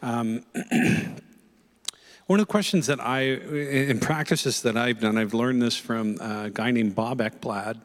Um, 0.00 0.42
one 2.26 2.40
of 2.40 2.46
the 2.46 2.50
questions 2.50 2.86
that 2.86 2.98
I, 2.98 3.24
in 3.24 4.00
practices 4.00 4.62
that 4.62 4.78
I've 4.78 5.00
done, 5.00 5.18
I've 5.18 5.34
learned 5.34 5.60
this 5.60 5.76
from 5.76 6.16
a 6.18 6.48
guy 6.50 6.70
named 6.70 6.94
Bob 6.94 7.18
Ekblad. 7.18 7.78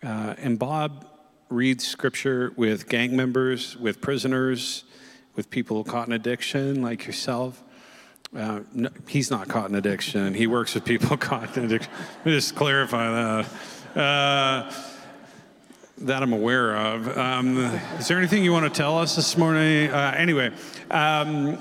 Uh, 0.00 0.34
and 0.38 0.60
Bob 0.60 1.08
reads 1.48 1.84
scripture 1.84 2.52
with 2.56 2.88
gang 2.88 3.16
members, 3.16 3.76
with 3.76 4.00
prisoners, 4.00 4.84
with 5.34 5.50
people 5.50 5.82
caught 5.82 6.06
in 6.06 6.12
addiction 6.12 6.82
like 6.82 7.04
yourself. 7.04 7.64
Uh, 8.36 8.60
no, 8.72 8.90
he's 9.08 9.30
not 9.30 9.48
caught 9.48 9.70
in 9.70 9.74
addiction. 9.74 10.34
He 10.34 10.46
works 10.46 10.74
with 10.74 10.84
people 10.84 11.16
caught 11.16 11.56
in 11.56 11.64
addiction. 11.64 11.90
Let 12.18 12.26
me 12.26 12.32
just 12.32 12.54
clarify 12.54 13.10
that. 13.10 14.00
Uh, 14.00 14.72
that 15.98 16.22
I'm 16.22 16.32
aware 16.32 16.76
of. 16.76 17.16
Um, 17.16 17.58
is 17.98 18.08
there 18.08 18.18
anything 18.18 18.44
you 18.44 18.52
want 18.52 18.64
to 18.64 18.76
tell 18.76 18.98
us 18.98 19.16
this 19.16 19.36
morning? 19.36 19.90
Uh, 19.90 20.14
anyway, 20.16 20.52
um, 20.90 21.58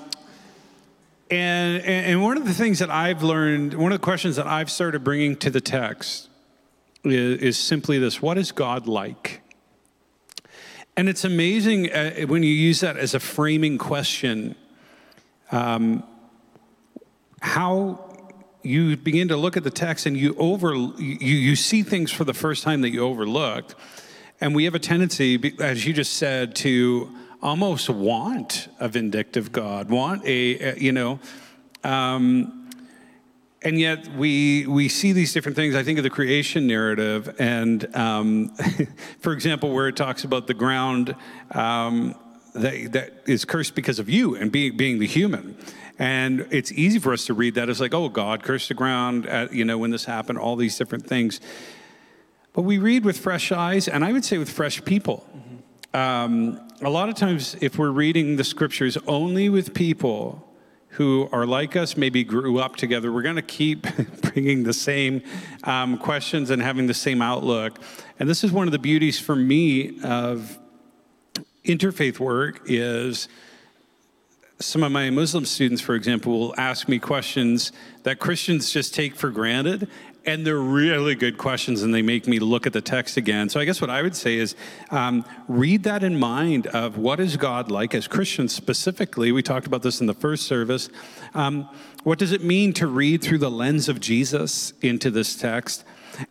and, 1.32 1.84
and 1.84 2.22
one 2.22 2.38
of 2.38 2.46
the 2.46 2.54
things 2.54 2.80
that 2.80 2.90
I've 2.90 3.24
learned, 3.24 3.74
one 3.74 3.92
of 3.92 4.00
the 4.00 4.04
questions 4.04 4.36
that 4.36 4.46
I've 4.46 4.70
started 4.70 5.04
bringing 5.04 5.36
to 5.38 5.50
the 5.50 5.62
text 5.62 6.30
is, 7.04 7.42
is 7.42 7.58
simply 7.58 7.98
this 7.98 8.22
What 8.22 8.38
is 8.38 8.52
God 8.52 8.88
like? 8.88 9.42
And 10.98 11.10
it's 11.10 11.24
amazing 11.24 11.92
uh, 11.92 12.22
when 12.28 12.44
you 12.44 12.50
use 12.50 12.82
that 12.82 12.98
as 12.98 13.14
a 13.14 13.20
framing 13.20 13.78
question, 13.78 14.56
um, 15.52 16.04
how 17.42 18.02
you 18.64 18.98
begin 18.98 19.28
to 19.30 19.38
look 19.38 19.56
at 19.58 19.64
the 19.64 19.72
text 19.72 20.06
and 20.06 20.18
you 20.18 20.36
over 20.38 20.74
you, 20.74 20.96
you 20.98 21.56
see 21.56 21.84
things 21.84 22.12
for 22.12 22.24
the 22.24 22.34
first 22.34 22.64
time 22.64 22.82
that 22.82 22.90
you 22.90 23.02
overlooked 23.02 23.76
and 24.42 24.56
we 24.56 24.66
have 24.66 24.76
a 24.76 24.80
tendency 24.80 25.54
as 25.60 25.86
you 25.86 25.94
just 25.94 26.14
said 26.14 26.56
to 26.56 27.10
almost 27.42 27.90
want 27.90 28.68
a 28.80 28.88
vindictive 28.88 29.52
god 29.52 29.90
want 29.90 30.26
a, 30.26 30.80
you 30.80 30.92
know 30.92 31.20
um, 31.84 32.66
and 33.66 33.80
yet 33.80 34.08
we 34.16 34.68
we 34.68 34.88
see 34.88 35.12
these 35.12 35.34
different 35.34 35.56
things. 35.56 35.76
I 35.76 35.84
think 35.84 35.98
of 35.98 36.04
the 36.04 36.10
creation 36.10 36.68
narrative, 36.68 37.36
and 37.40 37.94
um, 37.96 38.50
for 39.20 39.34
example, 39.34 39.72
where 39.72 39.88
it 39.88 39.96
talks 39.96 40.24
about 40.24 40.48
the 40.48 40.54
ground 40.54 41.16
um, 41.52 42.16
that 42.54 42.92
that 42.94 43.24
is 43.26 43.44
cursed 43.44 43.76
because 43.76 43.98
of 43.98 44.08
you 44.08 44.36
and 44.36 44.52
being 44.52 44.78
being 44.78 45.00
the 45.00 45.08
human. 45.08 45.58
And 45.98 46.48
it's 46.52 46.74
easy 46.74 47.00
for 47.00 47.14
us 47.14 47.26
to 47.28 47.34
read 47.34 47.56
that 47.56 47.70
as 47.70 47.80
like, 47.80 47.94
oh, 47.94 48.10
God 48.10 48.44
cursed 48.44 48.68
the 48.68 48.74
ground, 48.74 49.26
at, 49.28 49.54
you 49.54 49.64
know, 49.64 49.78
when 49.78 49.92
this 49.92 50.04
happened, 50.04 50.38
all 50.38 50.58
these 50.58 50.78
different 50.78 51.08
things. 51.08 51.40
But 52.56 52.62
we 52.62 52.78
read 52.78 53.04
with 53.04 53.18
fresh 53.18 53.52
eyes, 53.52 53.90
and 53.90 54.06
I 54.06 54.14
would 54.14 54.24
say 54.24 54.38
with 54.38 54.50
fresh 54.50 54.84
people. 54.86 55.28
Mm-hmm. 55.36 55.98
Um, 55.98 56.70
a 56.82 56.90
lot 56.90 57.10
of 57.10 57.16
times, 57.16 57.58
if 57.60 57.78
we're 57.78 57.92
reading 57.92 58.38
the 58.38 58.46
scriptures 58.46 58.98
only 59.08 59.50
with 59.50 59.74
people 59.74 60.42
who 60.92 61.28
are 61.34 61.46
like 61.46 61.76
us, 61.76 61.98
maybe 61.98 62.24
grew 62.24 62.60
up 62.60 62.78
together, 62.78 63.12
we're 63.12 63.24
going 63.24 63.36
to 63.36 63.42
keep 63.42 63.86
bringing 64.22 64.64
the 64.64 64.72
same 64.72 65.22
um, 65.66 65.98
questions 65.98 66.50
and 66.50 66.62
having 66.62 66.88
the 66.88 66.94
same 66.94 67.22
outlook. 67.22 67.78
And 68.20 68.30
this 68.30 68.42
is 68.42 68.54
one 68.54 68.70
of 68.70 68.72
the 68.72 68.80
beauties 68.80 69.20
for 69.20 69.36
me 69.36 70.00
of 70.02 70.58
interfaith 71.66 72.20
work 72.20 72.62
is 72.68 73.28
some 74.60 74.84
of 74.84 74.94
my 74.94 75.10
Muslim 75.10 75.44
students, 75.44 75.82
for 75.82 75.96
example, 75.96 76.40
will 76.40 76.56
ask 76.58 76.88
me 76.88 77.00
questions 77.00 77.74
that 78.04 78.20
Christians 78.20 78.72
just 78.72 78.96
take 78.96 79.14
for 79.14 79.30
granted, 79.30 79.90
and 80.26 80.46
they're 80.46 80.58
really 80.58 81.16
good 81.16 81.38
questions 81.38 81.84
and 81.84 81.94
they 81.94 82.02
make 82.02 82.28
me 82.28 82.40
look 82.40 82.66
at 82.66 82.74
the 82.74 82.82
text 82.82 83.18
again. 83.18 83.50
So 83.50 83.60
i 83.60 83.66
guess 83.66 83.82
what 83.82 83.90
i 83.90 84.02
would 84.02 84.16
say 84.16 84.38
is 84.38 84.56
um, 84.92 85.26
read 85.48 85.84
that 85.84 86.04
in 86.04 86.18
mind 86.18 86.68
of 86.68 86.98
what 86.98 87.20
is 87.20 87.38
god 87.38 87.72
like 87.72 87.94
as 87.94 88.08
christians 88.08 88.54
specifically. 88.54 89.32
We 89.32 89.44
talked 89.44 89.68
about 89.68 89.82
this 89.82 90.02
in 90.02 90.08
the 90.08 90.14
first 90.14 90.44
service. 90.44 90.90
Um, 91.34 91.70
what 92.04 92.20
does 92.20 92.32
it 92.32 92.44
mean 92.44 92.74
to 92.74 92.88
read 92.88 93.22
through 93.22 93.40
the 93.40 93.52
lens 93.52 93.90
of 93.90 94.00
jesus 94.00 94.74
into 94.82 95.10
this 95.12 95.36
text? 95.36 95.84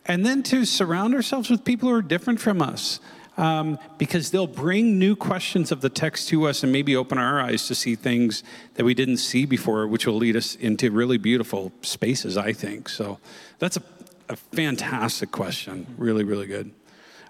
And 0.05 0.25
then 0.25 0.41
to 0.43 0.65
surround 0.65 1.13
ourselves 1.13 1.49
with 1.49 1.63
people 1.63 1.89
who 1.89 1.95
are 1.95 2.01
different 2.01 2.39
from 2.39 2.61
us 2.61 2.99
um, 3.37 3.77
because 3.97 4.31
they'll 4.31 4.47
bring 4.47 4.97
new 4.97 5.15
questions 5.15 5.71
of 5.71 5.81
the 5.81 5.89
text 5.89 6.29
to 6.29 6.47
us 6.47 6.63
and 6.63 6.71
maybe 6.71 6.95
open 6.95 7.17
our 7.17 7.39
eyes 7.39 7.67
to 7.67 7.75
see 7.75 7.95
things 7.95 8.43
that 8.75 8.85
we 8.85 8.93
didn't 8.93 9.17
see 9.17 9.45
before, 9.45 9.87
which 9.87 10.07
will 10.07 10.15
lead 10.15 10.35
us 10.35 10.55
into 10.55 10.91
really 10.91 11.17
beautiful 11.17 11.71
spaces, 11.81 12.37
I 12.37 12.53
think. 12.53 12.87
So 12.89 13.19
that's 13.59 13.77
a, 13.77 13.83
a 14.29 14.35
fantastic 14.35 15.31
question. 15.31 15.95
Really, 15.97 16.23
really 16.23 16.47
good. 16.47 16.71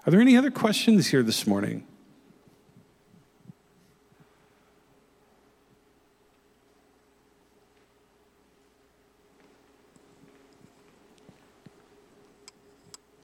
Are 0.06 0.10
there 0.10 0.20
any 0.20 0.36
other 0.36 0.50
questions 0.50 1.08
here 1.08 1.22
this 1.22 1.46
morning? 1.46 1.86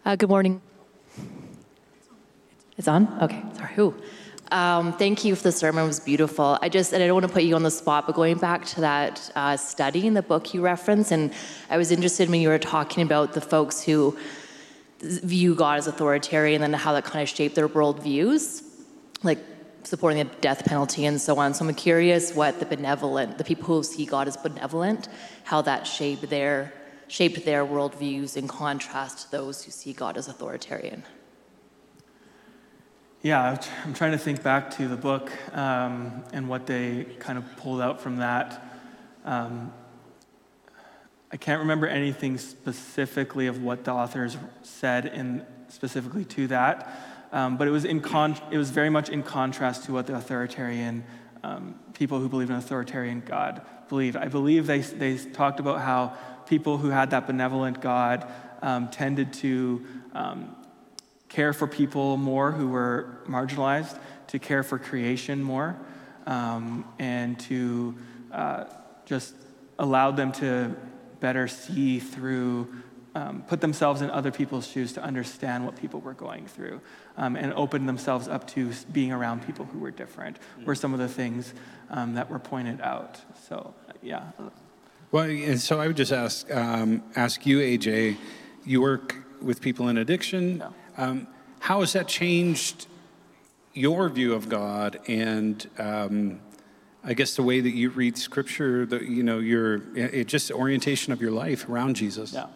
Uh, 0.05 0.17
good 0.17 0.29
morning. 0.29 0.61
It's 2.77 2.89
on? 2.89 3.07
Okay, 3.23 3.41
sorry. 3.55 3.75
Ooh. 3.79 3.95
Um, 4.53 4.93
thank 4.93 5.25
you 5.25 5.35
for 5.35 5.45
the 5.45 5.51
sermon. 5.51 5.87
Was 5.87 5.99
beautiful. 5.99 6.59
I 6.61 6.69
just, 6.69 6.93
and 6.93 7.03
I 7.03 7.07
don't 7.07 7.15
want 7.15 7.27
to 7.27 7.33
put 7.33 7.43
you 7.43 7.55
on 7.55 7.63
the 7.63 7.71
spot, 7.71 8.07
but 8.07 8.15
going 8.15 8.37
back 8.37 8.67
to 8.67 8.83
that 8.83 9.33
uh, 9.35 9.57
study 9.57 10.07
in 10.07 10.13
the 10.13 10.21
book 10.21 10.53
you 10.53 10.61
referenced, 10.61 11.11
and 11.11 11.33
I 11.71 11.79
was 11.79 11.91
interested 11.91 12.29
when 12.29 12.43
you 12.43 12.51
were 12.51 12.59
talking 12.59 13.03
about 13.03 13.33
the 13.33 13.41
folks 13.41 13.83
who 13.83 14.15
view 15.01 15.55
God 15.55 15.79
as 15.79 15.87
authoritarian 15.87 16.63
and 16.63 16.75
then 16.75 16.79
how 16.79 16.93
that 16.93 17.05
kind 17.05 17.23
of 17.23 17.31
shaped 17.31 17.55
their 17.55 17.67
worldviews, 17.67 18.63
like 19.23 19.39
supporting 19.85 20.19
the 20.19 20.35
death 20.43 20.67
penalty 20.67 21.07
and 21.07 21.19
so 21.19 21.39
on. 21.39 21.55
So 21.55 21.67
I'm 21.67 21.75
curious 21.75 22.35
what 22.35 22.61
the 22.61 22.67
benevolent, 22.67 23.39
the 23.39 23.45
people 23.45 23.65
who 23.65 23.83
see 23.83 24.05
God 24.05 24.29
as 24.29 24.37
benevolent, 24.37 25.09
how 25.45 25.63
that 25.63 25.87
shaped 25.87 26.29
their 26.29 26.75
shaped 27.09 27.43
their 27.47 27.65
worldviews 27.65 28.37
in 28.37 28.49
contrast 28.49 29.25
to 29.25 29.31
those 29.33 29.65
who 29.65 29.71
see 29.71 29.95
God 29.95 30.19
as 30.19 30.29
authoritarian. 30.29 31.05
Yeah, 33.25 33.57
I'm 33.85 33.95
trying 33.95 34.11
to 34.11 34.19
think 34.19 34.43
back 34.43 34.73
to 34.79 34.89
the 34.89 34.97
book 34.97 35.31
um, 35.57 36.25
and 36.33 36.49
what 36.49 36.67
they 36.67 37.07
kind 37.21 37.39
of 37.39 37.45
pulled 37.57 37.81
out 37.81 38.01
from 38.01 38.17
that. 38.17 38.61
Um, 39.25 39.73
I 41.31 41.37
can't 41.37 41.61
remember 41.61 41.87
anything 41.87 42.37
specifically 42.37 43.47
of 43.47 43.63
what 43.63 43.85
the 43.85 43.93
authors 43.93 44.37
said 44.65 45.07
in 45.07 45.47
specifically 45.69 46.25
to 46.25 46.49
that, 46.49 46.99
um, 47.31 47.57
but 47.57 47.69
it 47.69 47.71
was 47.71 47.85
in 47.85 48.01
con- 48.01 48.41
it 48.51 48.59
was 48.59 48.71
very 48.71 48.91
much 48.91 49.09
in 49.09 49.23
contrast 49.23 49.85
to 49.85 49.93
what 49.93 50.09
the 50.09 50.17
authoritarian 50.17 51.05
um, 51.45 51.77
people 51.95 52.19
who 52.19 52.29
believe 52.29 52.51
in 52.51 52.57
authoritarian 52.57 53.23
God 53.25 53.63
believed. 53.89 54.17
I 54.17 54.27
believe 54.27 54.67
they 54.67 54.81
they 54.81 55.17
talked 55.17 55.61
about 55.61 55.81
how 55.81 56.17
people 56.47 56.77
who 56.77 56.89
had 56.89 57.11
that 57.11 57.29
benevolent 57.29 57.81
God 57.81 58.27
um, 58.63 58.89
tended 58.89 59.33
to 59.35 59.87
um, 60.13 60.57
care 61.33 61.55
for 61.55 61.67
people 61.67 62.17
more 62.19 62.53
who 62.53 62.69
were 62.69 63.07
marginalized, 63.27 63.99
to 64.27 64.39
care 64.39 64.63
for 64.63 64.79
creation 64.79 65.43
more, 65.43 65.77
um, 66.27 66.85
and 66.99 67.41
to 67.41 67.97
uh, 68.31 68.65
just 69.07 69.35
allow 69.79 70.11
them 70.11 70.31
to 70.33 70.75
better 71.21 71.49
see 71.49 71.99
through, 71.99 72.69
um, 73.15 73.43
put 73.49 73.61
themselves 73.63 74.03
in 74.03 74.11
other 74.11 74.31
people's 74.31 74.67
shoes 74.67 74.93
to 74.93 75.03
understand 75.03 75.65
what 75.65 75.75
people 75.77 76.01
were 76.01 76.13
going 76.13 76.47
through, 76.47 76.81
um, 77.17 77.37
and 77.37 77.55
open 77.55 77.87
themselves 77.87 78.29
up 78.29 78.47
to 78.47 78.71
being 78.93 79.11
around 79.11 79.45
people 79.47 79.65
who 79.65 79.79
were 79.79 79.91
different, 79.91 80.39
were 80.67 80.75
some 80.75 80.93
of 80.93 81.01
the 81.01 81.09
things 81.09 81.55
um, 81.91 82.15
that 82.15 82.31
were 82.31 82.39
pointed 82.39 82.81
out. 82.83 83.21
So, 83.49 83.75
yeah. 84.03 84.33
Well, 85.11 85.25
and 85.25 85.61
so 85.61 85.81
I 85.81 85.87
would 85.87 85.97
just 85.97 86.13
ask 86.13 86.51
um, 86.55 87.03
ask 87.17 87.47
you, 87.47 87.59
AJ. 87.59 88.17
You 88.65 88.81
work 88.81 89.17
with 89.41 89.61
people 89.61 89.89
in 89.89 89.99
addiction. 89.99 90.59
Yeah. 90.59 90.71
Um, 91.03 91.27
how 91.59 91.81
has 91.81 91.95
that 91.95 92.07
changed 92.07 92.87
your 93.73 94.09
view 94.09 94.35
of 94.35 94.49
God 94.49 95.01
and 95.09 95.69
um, 95.77 96.41
I 97.03 97.15
guess 97.15 97.35
the 97.35 97.43
way 97.43 97.61
that 97.61 97.71
you 97.71 97.91
read 97.91 98.17
Scripture, 98.17 98.87
the, 98.87 99.03
you 99.03 99.25
know, 99.25 99.41
your 99.41 99.97
it 99.97 100.29
just 100.29 100.53
orientation 100.53 101.13
of 101.13 101.21
your 101.21 101.33
life 101.33 101.69
around 101.69 101.97
Jesus? 101.97 102.33
Yeah. 102.33 102.47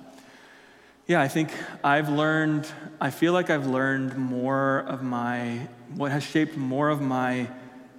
Yeah, 1.09 1.21
I 1.21 1.29
think 1.29 1.51
I've 1.83 2.09
learned, 2.09 2.69
I 3.01 3.11
feel 3.11 3.33
like 3.33 3.51
I've 3.51 3.67
learned 3.67 4.17
more 4.17 4.81
of 4.81 5.03
my, 5.03 5.69
what 5.95 6.13
has 6.13 6.23
shaped 6.23 6.57
more 6.57 6.89
of 6.89 7.01
my 7.01 7.49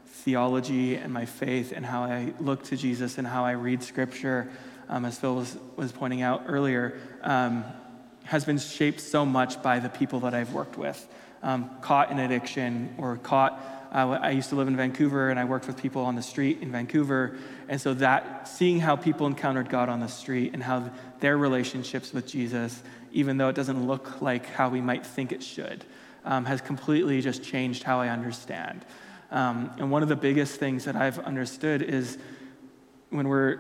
theology 0.06 0.96
and 0.96 1.14
my 1.14 1.26
faith 1.26 1.74
and 1.76 1.86
how 1.86 2.04
I 2.04 2.34
look 2.40 2.64
to 2.66 2.78
Jesus 2.78 3.18
and 3.18 3.28
how 3.28 3.44
I 3.44 3.52
read 3.52 3.84
Scripture, 3.84 4.50
um, 4.88 5.04
as 5.04 5.18
Phil 5.20 5.36
was, 5.36 5.58
was 5.76 5.92
pointing 5.92 6.22
out 6.22 6.44
earlier, 6.48 7.00
um, 7.24 7.66
has 8.28 8.44
been 8.44 8.58
shaped 8.58 9.00
so 9.00 9.26
much 9.26 9.62
by 9.62 9.80
the 9.80 9.88
people 9.88 10.20
that 10.22 10.34
I've 10.34 10.52
worked 10.54 10.78
with. 10.78 11.08
Um, 11.42 11.70
caught 11.82 12.12
in 12.12 12.20
addiction 12.20 12.94
or 12.98 13.16
caught, 13.18 13.54
uh, 13.94 14.20
I 14.22 14.32
used 14.32 14.50
to 14.50 14.56
live 14.56 14.68
in 14.68 14.76
Vancouver 14.76 15.30
and 15.30 15.40
I 15.40 15.46
worked 15.46 15.66
with 15.66 15.82
people 15.82 16.04
on 16.04 16.16
the 16.16 16.22
street 16.22 16.60
in 16.62 16.70
Vancouver. 16.72 17.38
And 17.70 17.80
so 17.80 17.94
that, 17.96 18.50
seeing 18.50 18.82
how 18.82 18.98
people 18.98 19.28
encountered 19.28 19.70
God 19.70 19.88
on 19.88 20.02
the 20.02 20.10
street 20.10 20.54
and 20.54 20.62
how 20.62 20.92
their 21.22 21.38
relationships 21.38 22.12
with 22.12 22.28
Jesus, 22.28 22.84
even 23.14 23.38
though 23.38 23.48
it 23.48 23.56
doesn't 23.56 23.88
look 23.88 24.22
like 24.22 24.46
how 24.48 24.68
we 24.68 24.82
might 24.82 25.06
think 25.06 25.32
it 25.32 25.42
should, 25.42 25.86
um, 26.26 26.44
has 26.46 26.60
completely 26.60 27.22
just 27.22 27.44
changed 27.44 27.84
how 27.84 28.02
I 28.02 28.10
understand. 28.10 28.84
Um, 29.32 29.72
and 29.78 29.90
one 29.90 30.04
of 30.04 30.10
the 30.10 30.18
biggest 30.18 30.60
things 30.60 30.84
that 30.84 30.98
I've 30.98 31.20
understood 31.20 31.82
is 31.82 32.18
when 33.10 33.30
we're 33.30 33.60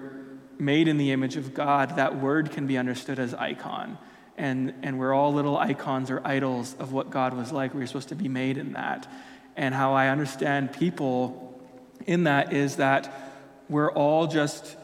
made 0.60 0.89
in 0.89 0.97
the 0.97 1.12
image 1.12 1.38
of 1.38 1.53
God, 1.53 1.95
that 1.95 2.19
word 2.19 2.51
can 2.51 2.67
be 2.67 2.77
understood 2.77 3.17
as 3.17 3.34
icon 3.34 3.97
and, 4.38 4.73
and 4.84 5.00
we're 5.00 5.13
all 5.13 5.34
little 5.34 5.58
icons 5.58 6.12
or 6.12 6.21
idols 6.26 6.76
of 6.80 6.91
what 6.93 7.10
God 7.10 7.34
was 7.34 7.52
like. 7.52 7.73
We're 7.73 7.88
supposed 7.88 8.10
to 8.10 8.15
be 8.15 8.28
made 8.28 8.58
in 8.58 8.73
that. 8.73 9.08
And 9.56 9.73
how 9.73 9.93
I 9.93 10.10
understand 10.10 10.73
people 10.73 11.60
in 12.06 12.26
that 12.26 12.54
is 12.54 12.76
that 12.76 13.34
we're 13.69 13.91
all 13.91 14.28
just 14.28 14.78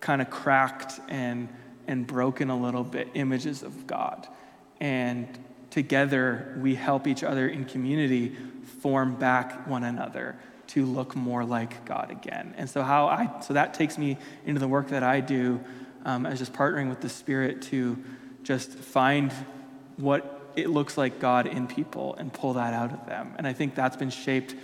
kind 0.00 0.20
of 0.20 0.30
cracked 0.30 1.00
and, 1.08 1.48
and 1.86 2.06
broken 2.06 2.50
a 2.50 2.56
little 2.56 2.84
bit 2.84 3.08
images 3.14 3.62
of 3.62 3.86
God. 3.86 4.26
And 4.80 5.26
together 5.70 6.58
we 6.60 6.74
help 6.74 7.06
each 7.06 7.22
other 7.22 7.48
in 7.48 7.64
community 7.64 8.36
form 8.80 9.14
back 9.14 9.66
one 9.66 9.84
another 9.84 10.36
to 10.68 10.84
look 10.84 11.16
more 11.16 11.44
like 11.44 11.84
God 11.84 12.10
again. 12.10 12.54
And 12.58 12.68
so 12.68 12.82
how 12.82 13.06
I 13.06 13.40
so 13.40 13.54
that 13.54 13.74
takes 13.74 13.96
me 13.96 14.18
into 14.44 14.60
the 14.60 14.68
work 14.68 14.88
that 14.88 15.02
I 15.02 15.20
do 15.20 15.60
um, 16.04 16.26
as 16.26 16.38
just 16.38 16.52
partnering 16.52 16.88
with 16.88 17.00
the 17.00 17.08
Spirit 17.08 17.62
to 17.62 18.02
just 18.48 18.70
find 18.70 19.30
what 19.98 20.50
it 20.56 20.70
looks 20.70 20.96
like 20.96 21.20
God 21.20 21.46
in 21.46 21.66
people 21.66 22.14
and 22.14 22.32
pull 22.32 22.54
that 22.54 22.72
out 22.72 22.94
of 22.94 23.04
them. 23.04 23.34
And 23.36 23.46
I 23.46 23.52
think 23.52 23.74
that's 23.74 23.94
been 23.94 24.08
shaped 24.08 24.54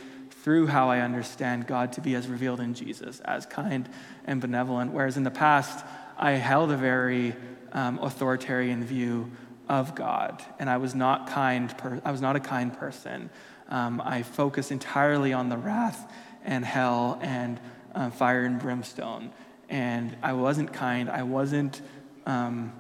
through 0.42 0.68
how 0.68 0.88
I 0.88 1.01
understand 1.01 1.66
God 1.66 1.92
to 1.92 2.01
be 2.01 2.14
as 2.14 2.27
revealed 2.27 2.61
in 2.61 2.73
Jesus, 2.73 3.20
as 3.20 3.44
kind 3.44 3.87
and 4.25 4.40
benevolent. 4.40 4.92
Whereas 4.92 5.18
in 5.18 5.23
the 5.23 5.31
past, 5.31 5.85
I 6.16 6.31
held 6.31 6.70
a 6.70 6.79
very 6.79 7.37
um, 7.73 7.99
authoritarian 7.99 8.83
view 8.83 9.31
of 9.68 9.94
God, 9.94 10.42
and 10.59 10.70
I 10.70 10.79
was 10.79 10.94
not 10.94 11.27
kind. 11.27 11.77
Per- 11.77 12.01
I 12.07 12.11
was 12.11 12.23
not 12.23 12.37
a 12.37 12.40
kind 12.40 12.73
person. 12.73 13.29
Um, 13.68 14.01
I 14.03 14.23
focused 14.23 14.73
entirely 14.73 15.35
on 15.35 15.51
the 15.51 15.59
wrath 15.59 16.11
and 16.42 16.64
hell 16.64 17.18
and 17.20 17.61
uh, 17.94 18.09
fire 18.09 18.44
and 18.44 18.59
brimstone, 18.59 19.31
and 19.68 20.16
I 20.23 20.33
wasn't 20.33 20.73
kind. 20.73 21.11
I 21.11 21.23
wasn't. 21.23 21.83
Um, 22.25 22.73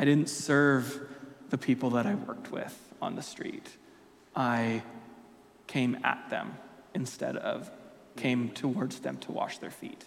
I 0.00 0.06
didn't 0.06 0.30
serve 0.30 0.98
the 1.50 1.58
people 1.58 1.90
that 1.90 2.06
I 2.06 2.14
worked 2.14 2.50
with 2.50 2.74
on 3.02 3.16
the 3.16 3.22
street. 3.22 3.68
I 4.34 4.82
came 5.66 5.98
at 6.02 6.30
them 6.30 6.56
instead 6.94 7.36
of 7.36 7.70
came 8.16 8.48
towards 8.48 9.00
them 9.00 9.18
to 9.18 9.30
wash 9.30 9.58
their 9.58 9.70
feet, 9.70 10.06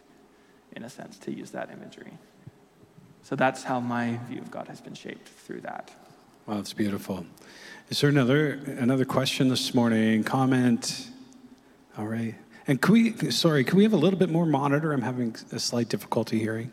in 0.76 0.84
a 0.84 0.90
sense, 0.90 1.20
to 1.20 1.32
use 1.32 1.52
that 1.52 1.70
imagery. 1.72 2.18
So 3.22 3.36
that's 3.36 3.64
how 3.64 3.80
my 3.80 4.20
view 4.28 4.42
of 4.42 4.50
God 4.50 4.68
has 4.68 4.82
been 4.82 4.96
shaped 4.96 5.28
through 5.28 5.62
that. 5.62 5.92
Wow, 6.48 6.56
that's 6.56 6.74
beautiful. 6.74 7.28
Is 7.90 8.02
there 8.02 8.10
another 8.10 8.54
another 8.66 9.06
question 9.06 9.48
this 9.48 9.76
morning? 9.76 10.24
Comment? 10.24 11.08
All 12.00 12.08
right. 12.08 12.34
And 12.66 12.82
can 12.82 12.94
we, 12.94 13.32
sorry, 13.32 13.64
can 13.64 13.78
we 13.78 13.84
have 13.84 13.94
a 13.94 13.98
little 13.98 14.18
bit 14.18 14.32
more 14.32 14.48
monitor? 14.48 14.92
I'm 14.92 15.04
having 15.04 15.36
a 15.52 15.60
slight 15.60 15.88
difficulty 15.88 16.40
hearing. 16.40 16.72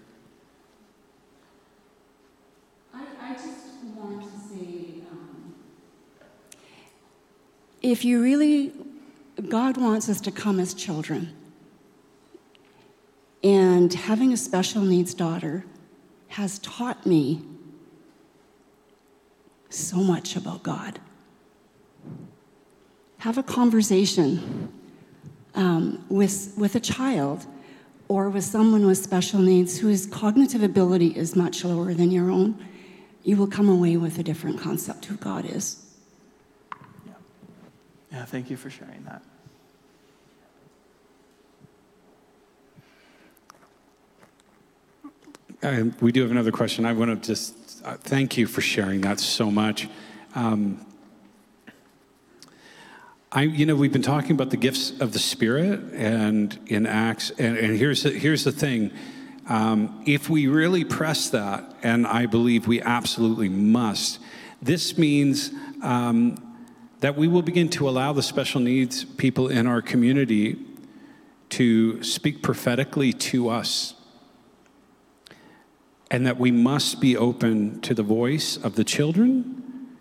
I, 2.94 3.02
I 3.20 3.32
just 3.34 3.84
want 3.96 4.22
to 4.22 4.28
say, 4.28 5.02
um, 5.10 5.54
If 7.82 8.04
you 8.04 8.22
really, 8.22 8.72
God 9.48 9.76
wants 9.76 10.08
us 10.08 10.20
to 10.22 10.30
come 10.30 10.60
as 10.60 10.74
children. 10.74 11.34
and 13.42 13.92
having 13.94 14.32
a 14.32 14.36
special 14.36 14.82
needs 14.82 15.14
daughter 15.14 15.64
has 16.28 16.58
taught 16.60 17.06
me 17.06 17.42
so 19.70 19.96
much 19.96 20.36
about 20.36 20.62
God. 20.62 20.98
Have 23.18 23.38
a 23.38 23.42
conversation 23.42 24.70
um, 25.54 26.04
with, 26.08 26.52
with 26.56 26.74
a 26.74 26.80
child 26.80 27.46
or 28.08 28.28
with 28.28 28.44
someone 28.44 28.86
with 28.86 28.98
special 28.98 29.40
needs 29.40 29.78
whose 29.78 30.06
cognitive 30.06 30.62
ability 30.62 31.08
is 31.16 31.36
much 31.36 31.64
lower 31.64 31.94
than 31.94 32.10
your 32.10 32.30
own. 32.30 32.58
You 33.22 33.36
will 33.36 33.46
come 33.46 33.68
away 33.68 33.96
with 33.96 34.18
a 34.18 34.22
different 34.22 34.60
concept 34.60 35.04
of 35.04 35.10
who 35.10 35.16
God 35.16 35.44
is. 35.46 35.86
Yeah. 38.10 38.24
Thank 38.24 38.50
you 38.50 38.56
for 38.56 38.70
sharing 38.70 39.04
that. 39.04 39.22
We 46.00 46.10
do 46.10 46.22
have 46.22 46.30
another 46.30 46.52
question. 46.52 46.86
I 46.86 46.94
want 46.94 47.22
to 47.22 47.26
just 47.26 47.82
uh, 47.84 47.96
thank 47.96 48.38
you 48.38 48.46
for 48.46 48.62
sharing 48.62 49.02
that 49.02 49.20
so 49.20 49.50
much. 49.50 49.88
Um, 50.34 50.86
I, 53.30 53.42
you 53.42 53.66
know, 53.66 53.76
we've 53.76 53.92
been 53.92 54.02
talking 54.02 54.32
about 54.32 54.50
the 54.50 54.56
gifts 54.56 54.98
of 55.00 55.12
the 55.12 55.18
Spirit 55.18 55.80
and 55.92 56.58
in 56.66 56.86
Acts, 56.86 57.30
and, 57.38 57.56
and 57.56 57.76
here's 57.76 58.02
the, 58.02 58.10
here's 58.10 58.42
the 58.42 58.52
thing: 58.52 58.90
um, 59.48 60.02
if 60.06 60.28
we 60.30 60.46
really 60.46 60.84
press 60.84 61.30
that, 61.30 61.76
and 61.82 62.06
I 62.06 62.26
believe 62.26 62.66
we 62.66 62.80
absolutely 62.80 63.48
must, 63.48 64.18
this 64.62 64.98
means 64.98 65.52
um, 65.82 66.49
that 67.00 67.16
we 67.16 67.26
will 67.26 67.42
begin 67.42 67.68
to 67.70 67.88
allow 67.88 68.12
the 68.12 68.22
special 68.22 68.60
needs 68.60 69.04
people 69.04 69.48
in 69.48 69.66
our 69.66 69.82
community 69.82 70.56
to 71.48 72.02
speak 72.02 72.42
prophetically 72.42 73.12
to 73.12 73.48
us 73.48 73.94
and 76.10 76.26
that 76.26 76.38
we 76.38 76.50
must 76.50 77.00
be 77.00 77.16
open 77.16 77.80
to 77.80 77.94
the 77.94 78.02
voice 78.02 78.56
of 78.56 78.74
the 78.74 78.84
children, 78.84 79.96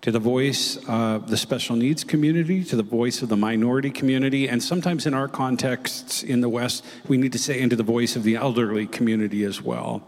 to 0.00 0.10
the 0.10 0.18
voice 0.18 0.76
of 0.88 1.30
the 1.30 1.36
special 1.36 1.76
needs 1.76 2.02
community, 2.02 2.64
to 2.64 2.74
the 2.74 2.82
voice 2.82 3.22
of 3.22 3.28
the 3.28 3.36
minority 3.36 3.90
community, 3.90 4.48
and 4.48 4.60
sometimes 4.62 5.06
in 5.06 5.14
our 5.14 5.28
contexts 5.28 6.24
in 6.24 6.40
the 6.40 6.48
West, 6.48 6.84
we 7.06 7.16
need 7.16 7.32
to 7.32 7.38
say 7.38 7.60
into 7.60 7.76
the 7.76 7.84
voice 7.84 8.16
of 8.16 8.24
the 8.24 8.34
elderly 8.34 8.86
community 8.86 9.44
as 9.44 9.62
well. 9.62 10.06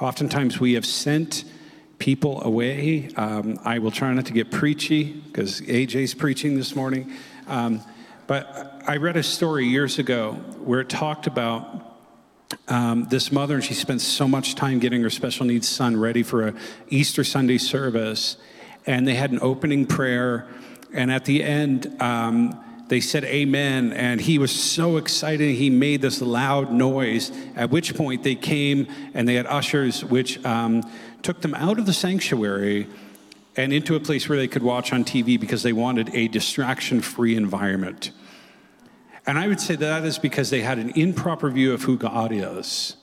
Oftentimes 0.00 0.58
we 0.58 0.72
have 0.72 0.84
sent 0.84 1.44
people 2.02 2.42
away. 2.42 3.08
Um, 3.14 3.60
I 3.62 3.78
will 3.78 3.92
try 3.92 4.12
not 4.12 4.26
to 4.26 4.32
get 4.32 4.50
preachy 4.50 5.04
because 5.04 5.60
AJ's 5.60 6.14
preaching 6.14 6.56
this 6.56 6.74
morning. 6.74 7.12
Um, 7.46 7.80
but 8.26 8.82
I 8.88 8.96
read 8.96 9.16
a 9.16 9.22
story 9.22 9.66
years 9.66 10.00
ago 10.00 10.32
where 10.64 10.80
it 10.80 10.88
talked 10.88 11.28
about 11.28 11.96
um, 12.66 13.06
this 13.08 13.30
mother, 13.30 13.54
and 13.54 13.62
she 13.62 13.74
spent 13.74 14.00
so 14.00 14.26
much 14.26 14.56
time 14.56 14.80
getting 14.80 15.00
her 15.00 15.10
special 15.10 15.46
needs 15.46 15.68
son 15.68 15.96
ready 15.96 16.24
for 16.24 16.48
a 16.48 16.54
Easter 16.88 17.22
Sunday 17.22 17.58
service, 17.58 18.36
and 18.84 19.06
they 19.06 19.14
had 19.14 19.30
an 19.30 19.38
opening 19.40 19.86
prayer, 19.86 20.48
and 20.92 21.12
at 21.12 21.24
the 21.24 21.44
end. 21.44 22.02
Um, 22.02 22.58
they 22.88 23.00
said 23.00 23.24
amen 23.24 23.94
and 23.94 24.20
he 24.20 24.38
was 24.38 24.50
so 24.50 24.98
excited 24.98 25.54
he 25.54 25.70
made 25.70 26.02
this 26.02 26.20
loud 26.20 26.70
noise 26.70 27.32
at 27.56 27.70
which 27.70 27.94
point 27.94 28.22
they 28.22 28.34
came 28.34 28.86
and 29.14 29.26
they 29.26 29.34
had 29.34 29.46
ushers 29.46 30.04
which 30.04 30.44
um, 30.44 30.82
took 31.22 31.40
them 31.40 31.54
out 31.54 31.78
of 31.78 31.86
the 31.86 31.92
sanctuary 31.92 32.86
and 33.56 33.72
into 33.72 33.94
a 33.94 34.00
place 34.00 34.28
where 34.28 34.38
they 34.38 34.48
could 34.48 34.62
watch 34.62 34.92
on 34.92 35.04
tv 35.04 35.38
because 35.38 35.62
they 35.62 35.72
wanted 35.72 36.14
a 36.14 36.28
distraction 36.28 37.00
free 37.00 37.36
environment 37.36 38.12
and 39.26 39.38
I 39.38 39.46
would 39.46 39.60
say 39.60 39.76
that 39.76 40.04
is 40.04 40.18
because 40.18 40.50
they 40.50 40.62
had 40.62 40.78
an 40.78 40.90
improper 40.90 41.50
view 41.50 41.72
of 41.72 41.82
who 41.82 41.96
God 41.96 42.32
is. 42.32 42.96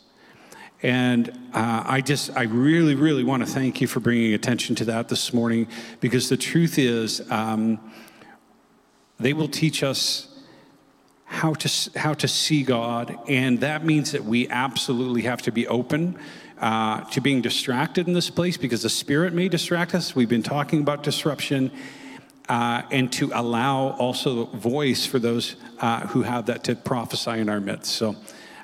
And 0.81 1.29
uh, 1.53 1.83
I 1.85 2.01
just, 2.01 2.35
I 2.35 2.43
really, 2.43 2.95
really 2.95 3.23
want 3.23 3.45
to 3.45 3.51
thank 3.51 3.81
you 3.81 3.87
for 3.87 3.99
bringing 3.99 4.33
attention 4.33 4.75
to 4.75 4.85
that 4.85 5.09
this 5.09 5.33
morning 5.33 5.67
because 5.99 6.29
the 6.29 6.37
truth 6.37 6.77
is, 6.77 7.21
um, 7.31 7.79
they 9.17 9.33
will 9.33 9.49
teach 9.49 9.83
us 9.83 10.27
how 11.25 11.53
to, 11.53 11.91
how 11.97 12.13
to 12.13 12.27
see 12.27 12.63
God. 12.63 13.17
And 13.27 13.59
that 13.59 13.85
means 13.85 14.11
that 14.13 14.23
we 14.23 14.47
absolutely 14.49 15.23
have 15.23 15.41
to 15.43 15.51
be 15.51 15.67
open 15.67 16.17
uh, 16.59 17.01
to 17.05 17.21
being 17.21 17.41
distracted 17.41 18.07
in 18.07 18.13
this 18.13 18.29
place 18.29 18.57
because 18.57 18.83
the 18.83 18.89
Spirit 18.89 19.33
may 19.33 19.47
distract 19.47 19.95
us. 19.95 20.15
We've 20.15 20.29
been 20.29 20.43
talking 20.43 20.81
about 20.81 21.03
disruption 21.03 21.71
uh, 22.49 22.81
and 22.91 23.11
to 23.13 23.31
allow 23.33 23.91
also 23.91 24.45
voice 24.47 25.05
for 25.05 25.19
those 25.19 25.55
uh, 25.79 26.01
who 26.07 26.23
have 26.23 26.47
that 26.47 26.63
to 26.65 26.75
prophesy 26.75 27.39
in 27.39 27.47
our 27.47 27.61
midst. 27.61 27.91
So, 27.93 28.15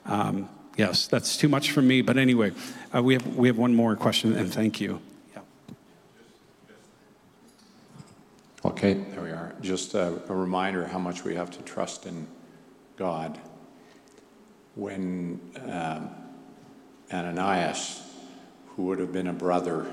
um, 0.06 0.50
yes, 0.76 1.08
that's 1.08 1.38
too 1.38 1.48
much 1.48 1.72
for 1.72 1.82
me. 1.82 2.02
But 2.02 2.18
anyway, 2.18 2.52
uh, 2.94 3.02
we, 3.02 3.14
have, 3.14 3.36
we 3.36 3.48
have 3.48 3.58
one 3.58 3.76
more 3.76 3.96
question, 3.96 4.36
and 4.36 4.52
thank 4.52 4.82
you. 4.82 5.00
Yeah. 5.34 5.42
Okay, 8.66 8.94
there 8.94 9.22
we 9.22 9.30
are. 9.30 9.54
Just 9.62 9.94
a, 9.94 10.20
a 10.28 10.36
reminder 10.36 10.86
how 10.86 11.00
much 11.00 11.24
we 11.24 11.36
have 11.36 11.52
to 11.52 11.62
trust 11.62 12.08
in 12.08 12.28
God. 12.98 13.40
When 14.74 15.40
um, 15.70 16.10
Ananias, 17.12 18.02
who 18.70 18.84
would 18.84 19.00
have 19.00 19.14
been 19.14 19.28
a 19.28 19.34
brother 19.34 19.86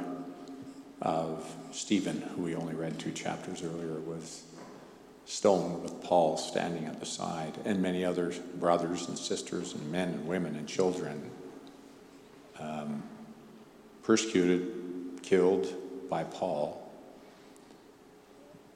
of 1.01 1.57
Stephen, 1.73 2.23
who 2.35 2.43
we 2.43 2.55
only 2.55 2.75
read 2.75 2.99
two 2.99 3.13
chapters 3.13 3.63
earlier, 3.63 3.99
was 4.01 4.45
stoned 5.25 5.83
with 5.83 6.03
Paul 6.03 6.37
standing 6.37 6.87
at 6.87 7.01
the 7.01 7.07
side, 7.07 7.59
and 7.65 7.81
many 7.81 8.05
other 8.05 8.33
brothers 8.57 9.09
and 9.09 9.19
sisters, 9.19 9.75
and 9.75 9.91
men 9.91 10.09
and 10.09 10.27
women 10.27 10.57
and 10.57 10.69
children 10.69 11.31
um, 12.59 13.03
persecuted, 14.03 15.23
killed 15.23 15.73
by 16.09 16.25
Paul. 16.25 16.91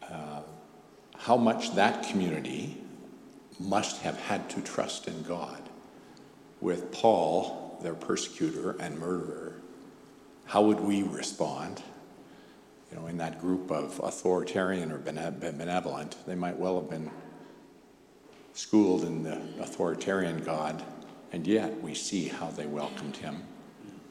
Uh, 0.03 0.41
how 1.17 1.37
much 1.37 1.75
that 1.75 2.09
community 2.09 2.77
must 3.59 4.03
have 4.03 4.19
had 4.21 4.49
to 4.51 4.61
trust 4.61 5.09
in 5.09 5.23
God 5.23 5.63
with 6.61 6.93
Paul, 6.93 7.66
their 7.83 7.95
persecutor 7.95 8.77
and 8.81 8.99
murderer. 8.99 9.55
How 10.47 10.63
would 10.63 10.81
we 10.81 11.03
respond? 11.03 11.83
you 12.91 12.97
know, 12.97 13.07
in 13.09 13.19
that 13.19 13.41
group 13.41 13.71
of 13.71 13.99
authoritarian 14.03 14.93
or 14.93 14.99
benevolent, 14.99 16.17
they 16.27 16.35
might 16.37 16.57
well 16.57 16.81
have 16.81 16.89
been 16.89 17.11
schooled 18.55 19.05
in 19.05 19.23
the 19.23 19.41
authoritarian 19.61 20.43
God 20.45 20.83
And 21.33 21.47
yet 21.47 21.83
we 21.83 21.95
see 21.95 22.29
how 22.29 22.49
they 22.51 22.67
welcomed 22.67 23.17
him 23.17 23.43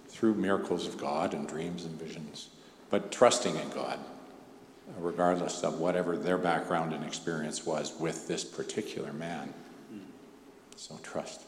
through 0.08 0.36
miracles 0.36 0.88
of 0.88 0.98
God 0.98 1.34
and 1.34 1.48
dreams 1.48 1.86
and 1.86 2.00
visions, 2.00 2.50
but 2.90 3.12
trusting 3.12 3.56
in 3.56 3.70
God, 3.70 4.00
regardless 5.00 5.64
of 5.64 5.80
whatever 5.80 6.18
their 6.18 6.38
background 6.38 6.94
and 6.94 7.04
experience 7.04 7.66
was 7.66 8.00
with 8.00 8.28
this 8.28 8.44
particular 8.44 9.12
man. 9.14 9.54
So 10.76 11.00
trust. 11.04 11.42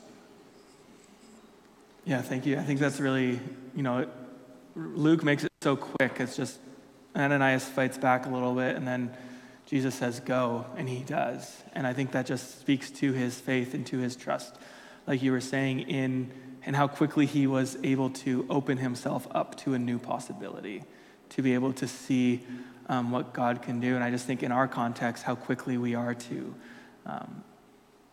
Yeah, 2.08 2.22
thank 2.22 2.46
you. 2.46 2.58
I 2.58 2.64
think 2.64 2.80
that's 2.80 3.02
really, 3.02 3.38
you 3.76 3.84
know, 3.84 4.08
Luke 4.78 5.26
makes 5.26 5.44
it 5.44 5.52
so 5.62 5.76
quick. 5.76 6.22
It's 6.22 6.38
just 6.38 6.58
Ananias 7.14 7.66
fights 7.66 7.98
back 7.98 8.26
a 8.26 8.30
little 8.30 8.56
bit, 8.56 8.78
and 8.78 8.88
then 8.88 9.12
Jesus 9.66 9.94
says, 9.94 10.22
Go, 10.22 10.66
and 10.78 10.88
he 10.88 11.04
does. 11.04 11.64
And 11.74 11.86
I 11.86 11.92
think 11.92 12.14
that 12.14 12.26
just 12.26 12.62
speaks 12.62 12.90
to 12.92 13.12
his 13.12 13.38
faith 13.38 13.74
and 13.74 13.86
to 13.88 13.98
his 13.98 14.16
trust, 14.16 14.56
like 15.06 15.22
you 15.22 15.34
were 15.34 15.42
saying, 15.42 15.82
in 15.82 16.32
and 16.64 16.78
how 16.78 16.88
quickly 16.88 17.26
he 17.26 17.46
was 17.46 17.78
able 17.84 18.10
to 18.12 18.46
open 18.50 18.78
himself 18.78 19.28
up 19.32 19.58
to 19.58 19.74
a 19.74 19.80
new 19.80 20.00
possibility, 20.00 20.84
to 21.32 21.42
be 21.42 21.56
able 21.56 21.74
to 21.74 21.90
see 21.90 22.42
um, 22.88 23.12
what 23.12 23.34
God 23.34 23.62
can 23.62 23.82
do. 23.82 23.96
And 23.96 24.04
I 24.04 24.12
just 24.12 24.26
think 24.26 24.44
in 24.44 24.54
our 24.54 24.70
context, 24.70 25.24
how 25.24 25.36
quickly 25.36 25.78
we 25.78 25.94
are 25.94 26.14
to 26.14 26.56
um, 27.06 27.44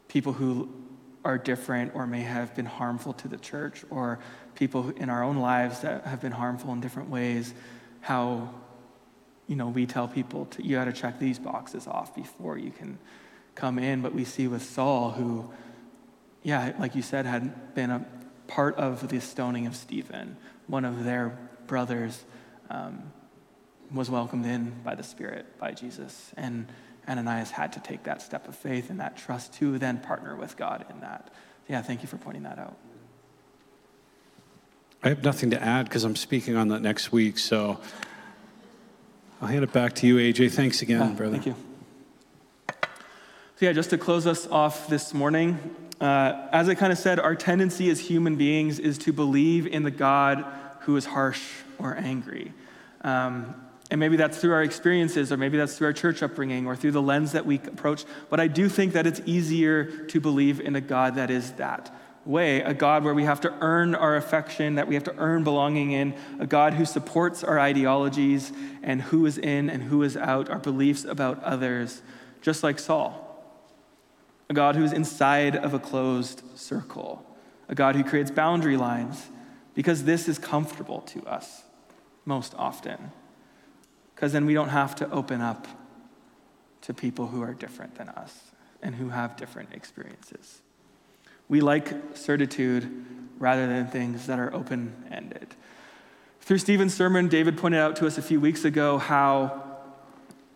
people 0.09 0.33
who 0.33 0.69
are 1.25 1.39
different 1.39 1.95
or 1.95 2.07
may 2.07 2.23
have 2.23 2.55
been 2.55 2.67
harmful 2.67 3.13
to 3.15 3.29
the 3.29 3.37
church, 3.37 3.85
or 3.91 4.19
people 4.55 4.91
in 4.91 5.09
our 5.09 5.23
own 5.23 5.39
lives 5.39 5.81
that 5.81 6.07
have 6.07 6.21
been 6.21 6.33
harmful 6.33 6.73
in 6.73 6.81
different 6.81 7.11
ways, 7.11 7.55
how 8.01 8.51
you 9.47 9.57
know 9.57 9.69
we 9.69 9.87
tell 9.87 10.09
people 10.09 10.47
to, 10.47 10.65
you 10.65 10.77
got 10.77 10.85
to 10.85 10.93
check 10.93 11.19
these 11.19 11.39
boxes 11.39 11.87
off 11.87 12.15
before 12.15 12.59
you 12.59 12.71
can 12.71 12.99
come 13.55 13.79
in. 13.79 14.03
But 14.03 14.15
we 14.15 14.25
see 14.25 14.49
with 14.49 14.63
Saul, 14.63 15.13
who, 15.13 15.51
yeah, 16.43 16.73
like 16.79 16.95
you 16.95 17.03
said, 17.03 17.27
had 17.27 17.75
been 17.75 17.91
a 17.91 18.05
part 18.47 18.77
of 18.77 19.09
the 19.09 19.21
stoning 19.21 19.67
of 19.67 19.75
Stephen, 19.75 20.37
one 20.67 20.85
of 20.85 21.05
their 21.05 21.39
brothers. 21.67 22.25
Um, 22.71 23.13
was 23.93 24.11
welcomed 24.11 24.47
in 24.47 24.73
by 24.83 24.95
the 24.95 25.03
Spirit, 25.03 25.59
by 25.59 25.73
Jesus. 25.73 26.33
And 26.37 26.67
Ananias 27.09 27.51
had 27.51 27.73
to 27.75 27.81
take 27.81 28.05
that 28.05 28.23
step 28.23 28.49
of 28.49 28.57
faith 28.57 28.91
and 28.91 29.01
that 29.01 29.17
trust 29.17 29.55
to 29.55 29.79
then 29.79 29.99
partner 29.99 30.37
with 30.37 30.57
God 30.57 30.85
in 30.91 31.01
that. 31.01 31.33
Yeah, 31.69 31.83
thank 31.83 32.03
you 32.03 32.09
for 32.09 32.17
pointing 32.17 32.43
that 32.45 32.59
out. 32.59 32.77
I 35.03 35.09
have 35.09 35.23
nothing 35.23 35.51
to 35.51 35.63
add 35.63 35.85
because 35.85 36.05
I'm 36.05 36.17
speaking 36.17 36.57
on 36.57 36.69
that 36.69 36.81
next 36.81 37.13
week. 37.13 37.39
So 37.39 37.79
I'll 39.41 39.49
hand 39.49 39.65
it 39.65 39.73
back 39.73 39.95
to 39.97 40.07
you, 40.07 40.17
AJ. 40.17 40.53
Thanks 40.53 40.81
again, 40.81 41.01
Yeah, 41.01 41.15
brother. 41.15 41.33
Thank 41.33 41.47
you. 41.47 41.57
So, 43.57 43.67
yeah, 43.67 43.73
just 43.73 43.91
to 43.91 43.99
close 43.99 44.27
us 44.27 44.47
off 44.47 44.89
this 44.89 45.13
morning, 45.15 45.59
uh, 46.01 46.49
as 46.51 46.69
I 46.69 46.75
kind 46.75 46.93
of 46.93 46.99
said, 46.99 47.21
our 47.21 47.37
tendency 47.37 47.89
as 47.91 48.01
human 48.01 48.37
beings 48.37 48.79
is 48.79 48.99
to 48.99 49.13
believe 49.13 49.67
in 49.67 49.83
the 49.83 49.91
God 49.91 50.45
who 50.81 50.97
is 50.97 51.05
harsh 51.05 51.43
or 51.79 51.95
angry. 51.97 52.53
Um, 53.03 53.55
and 53.95 54.01
maybe 54.01 54.17
that's 54.17 54.39
through 54.39 54.53
our 54.53 54.65
experiences, 54.65 55.31
or 55.31 55.37
maybe 55.37 55.57
that's 55.57 55.79
through 55.79 55.87
our 55.87 55.93
church 55.93 56.21
upbringing, 56.21 56.67
or 56.67 56.75
through 56.75 56.91
the 56.91 57.01
lens 57.01 57.31
that 57.31 57.47
we 57.47 57.59
approach. 57.59 58.05
But 58.29 58.41
I 58.41 58.49
do 58.49 58.69
think 58.69 58.93
that 58.95 59.07
it's 59.07 59.21
easier 59.25 59.85
to 60.07 60.21
believe 60.21 60.59
in 60.59 60.75
a 60.75 60.81
God 60.81 61.15
that 61.15 61.31
is 61.31 61.53
that 61.53 61.95
way 62.25 62.61
a 62.63 62.75
God 62.75 63.05
where 63.05 63.15
we 63.15 63.23
have 63.23 63.41
to 63.43 63.55
earn 63.61 63.95
our 63.95 64.17
affection, 64.17 64.75
that 64.75 64.89
we 64.89 64.97
have 64.97 65.05
to 65.05 65.15
earn 65.17 65.45
belonging 65.45 65.93
in, 65.93 66.13
a 66.41 66.47
God 66.47 66.75
who 66.75 66.85
supports 66.85 67.45
our 67.45 67.61
ideologies 67.61 68.51
and 68.83 69.01
who 69.01 69.27
is 69.27 69.39
in 69.39 69.71
and 69.71 69.85
who 69.85 70.03
is 70.03 70.17
out, 70.17 70.51
our 70.51 70.59
beliefs 70.59 71.05
about 71.05 71.41
others, 71.45 72.03
just 72.43 72.65
like 72.65 72.81
Saul. 72.81 73.47
A 74.51 74.55
God 74.55 74.75
who's 74.75 74.93
inside 74.93 75.55
of 75.55 75.73
a 75.73 75.79
closed 75.79 76.43
circle, 76.59 77.25
a 77.69 77.77
God 77.77 77.95
who 77.95 78.03
creates 78.03 78.33
boundary 78.33 78.77
lines, 78.77 79.29
because 79.73 80.03
this 80.03 80.29
is 80.29 80.37
comfortable 80.37 81.03
to 81.03 81.25
us 81.27 81.63
most 82.25 82.57
often 82.59 83.13
because 84.25 84.33
then 84.33 84.47
we 84.47 84.55
don't 84.55 84.71
have 84.71 84.95
to 84.95 85.11
open 85.11 85.43
up 85.43 85.69
to 86.81 86.95
people 86.95 87.27
who 87.27 87.43
are 87.43 87.53
different 87.53 87.95
than 87.97 88.09
us 88.09 88.53
and 88.83 88.95
who 88.95 89.11
have 89.11 89.37
different 89.37 89.75
experiences. 89.75 90.63
We 91.47 91.61
like 91.61 91.93
certitude 92.15 93.05
rather 93.39 93.67
than 93.67 93.87
things 93.87 94.27
that 94.27 94.39
are 94.39 94.51
open 94.55 94.95
ended. 95.11 95.55
Through 96.41 96.57
Stephen's 96.57 96.95
sermon, 96.95 97.29
David 97.29 97.59
pointed 97.59 97.81
out 97.81 97.97
to 97.97 98.07
us 98.07 98.17
a 98.17 98.23
few 98.23 98.41
weeks 98.41 98.65
ago 98.65 98.97
how 98.97 99.64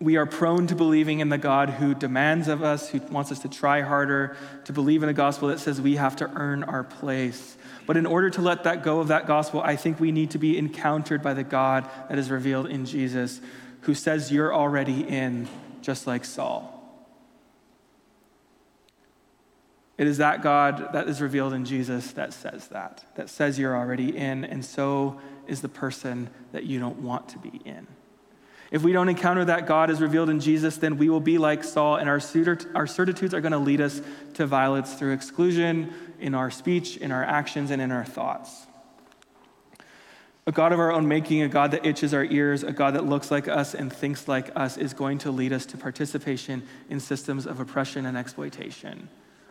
we 0.01 0.17
are 0.17 0.27
prone 0.27 0.67
to 0.69 0.77
believing 0.77 1.21
in 1.21 1.29
the 1.29 1.39
God 1.39 1.71
who 1.71 1.95
demands 1.95 2.47
of 2.47 2.63
us, 2.63 2.89
who 2.89 3.01
wants 3.11 3.33
us 3.33 3.41
to 3.41 3.49
try 3.49 3.81
harder, 3.81 4.37
to 4.65 4.73
believe 4.73 5.03
in 5.03 5.09
a 5.09 5.15
gospel 5.15 5.49
that 5.49 5.59
says 5.59 5.81
we 5.81 5.97
have 5.97 6.15
to 6.17 6.31
earn 6.37 6.63
our 6.63 6.85
place. 6.85 7.57
But 7.85 7.97
in 7.97 8.07
order 8.07 8.31
to 8.31 8.41
let 8.41 8.65
that 8.65 8.85
go 8.85 9.01
of 9.01 9.09
that 9.09 9.27
gospel, 9.27 9.61
I 9.61 9.75
think 9.75 9.99
we 9.99 10.13
need 10.13 10.31
to 10.33 10.39
be 10.39 10.57
encountered 10.57 11.21
by 11.21 11.35
the 11.35 11.43
God 11.43 11.89
that 12.09 12.19
is 12.19 12.31
revealed 12.31 12.67
in 12.67 12.87
Jesus, 12.87 13.41
who 13.83 13.95
says 13.95 14.31
you're 14.31 14.55
already 14.55 15.01
in, 15.01 15.49
just 15.83 16.07
like 16.07 16.25
Saul. 16.25 16.75
It 19.97 20.07
is 20.07 20.19
that 20.19 20.43
God 20.43 20.93
that 20.93 21.09
is 21.09 21.21
revealed 21.21 21.55
in 21.55 21.65
Jesus 21.65 22.13
that 22.13 22.33
says 22.33 22.69
that, 22.69 23.05
that 23.17 23.29
says 23.29 23.59
you're 23.59 23.77
already 23.77 24.17
in, 24.17 24.45
and 24.45 24.65
so 24.65 25.21
is 25.49 25.61
the 25.61 25.69
person 25.69 26.31
that 26.53 26.63
you 26.63 26.79
don't 26.79 26.99
want 26.99 27.29
to 27.31 27.39
be 27.39 27.61
in. 27.65 27.89
If 28.71 28.83
we 28.83 28.93
don't 28.93 29.09
encounter 29.09 29.45
that 29.47 29.67
God 29.67 29.89
is 29.89 30.01
revealed 30.01 30.29
in 30.29 30.41
Jesus, 30.41 30.77
then 30.77 30.99
we 30.99 31.09
will 31.09 31.21
be 31.21 31.39
like 31.39 31.65
Saul, 31.65 31.97
and 31.97 32.09
our, 32.09 32.21
our 32.75 32.87
certitudes 32.87 33.33
are 33.33 33.41
going 33.41 33.53
to 33.53 33.59
lead 33.59 33.81
us 33.81 34.03
to 34.35 34.47
violence 34.47 34.95
through 34.95 35.13
exclusion 35.13 35.93
in 36.21 36.35
our 36.35 36.51
speech, 36.51 36.97
in 36.99 37.11
our 37.11 37.25
actions, 37.25 37.71
and 37.71 37.81
in 37.81 37.91
our 37.91 38.05
thoughts. 38.05 38.67
A 40.47 40.53
God 40.53 40.73
of 40.73 40.79
our 40.79 40.93
own 40.93 41.09
making, 41.09 41.43
a 41.43 41.49
God 41.49 41.71
that 41.73 41.87
itches 41.87 42.13
our 42.13 42.25
ears, 42.25 42.63
a 42.63 42.73
God 42.73 42.95
that 42.95 43.05
looks 43.05 43.31
like 43.31 43.49
us 43.49 43.75
and 43.75 43.93
thinks 43.93 44.29
like 44.29 44.51
us, 44.57 44.77
is 44.77 44.95
going 44.95 45.19
to 45.19 45.31
lead 45.31 45.53
us 45.53 45.67
to 45.67 45.77
participation 45.77 46.63
in 46.89 47.01
systems 47.01 47.47
of 47.47 47.61
oppression 47.61 48.07
and 48.07 48.17
exploitation 48.17 49.09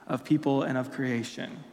of 0.08 0.24
people 0.24 0.64
and 0.64 0.78
of 0.78 0.92
creation. 0.92 1.64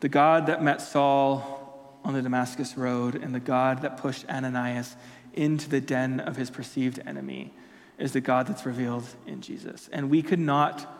The 0.00 0.08
God 0.08 0.46
that 0.46 0.62
met 0.62 0.82
Saul 0.82 2.00
on 2.04 2.14
the 2.14 2.22
Damascus 2.22 2.76
Road 2.76 3.14
and 3.16 3.34
the 3.34 3.40
God 3.40 3.82
that 3.82 3.98
pushed 3.98 4.28
Ananias 4.28 4.94
into 5.36 5.68
the 5.68 5.80
den 5.80 6.20
of 6.20 6.36
his 6.36 6.50
perceived 6.50 7.00
enemy 7.06 7.52
is 7.98 8.12
the 8.12 8.20
God 8.20 8.46
that's 8.46 8.66
revealed 8.66 9.04
in 9.26 9.40
Jesus. 9.40 9.88
And 9.92 10.10
we 10.10 10.22
could 10.22 10.38
not 10.38 10.92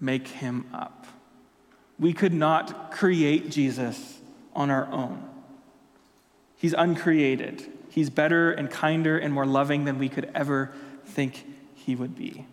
make 0.00 0.28
him 0.28 0.66
up. 0.72 1.06
We 1.98 2.12
could 2.12 2.32
not 2.32 2.90
create 2.90 3.50
Jesus 3.50 4.18
on 4.54 4.70
our 4.70 4.86
own. 4.92 5.22
He's 6.56 6.74
uncreated. 6.74 7.64
He's 7.90 8.10
better 8.10 8.52
and 8.52 8.70
kinder 8.70 9.18
and 9.18 9.32
more 9.32 9.46
loving 9.46 9.84
than 9.84 9.98
we 9.98 10.08
could 10.08 10.30
ever 10.34 10.72
think 11.04 11.46
he 11.74 11.94
would 11.94 12.16
be. 12.16 12.46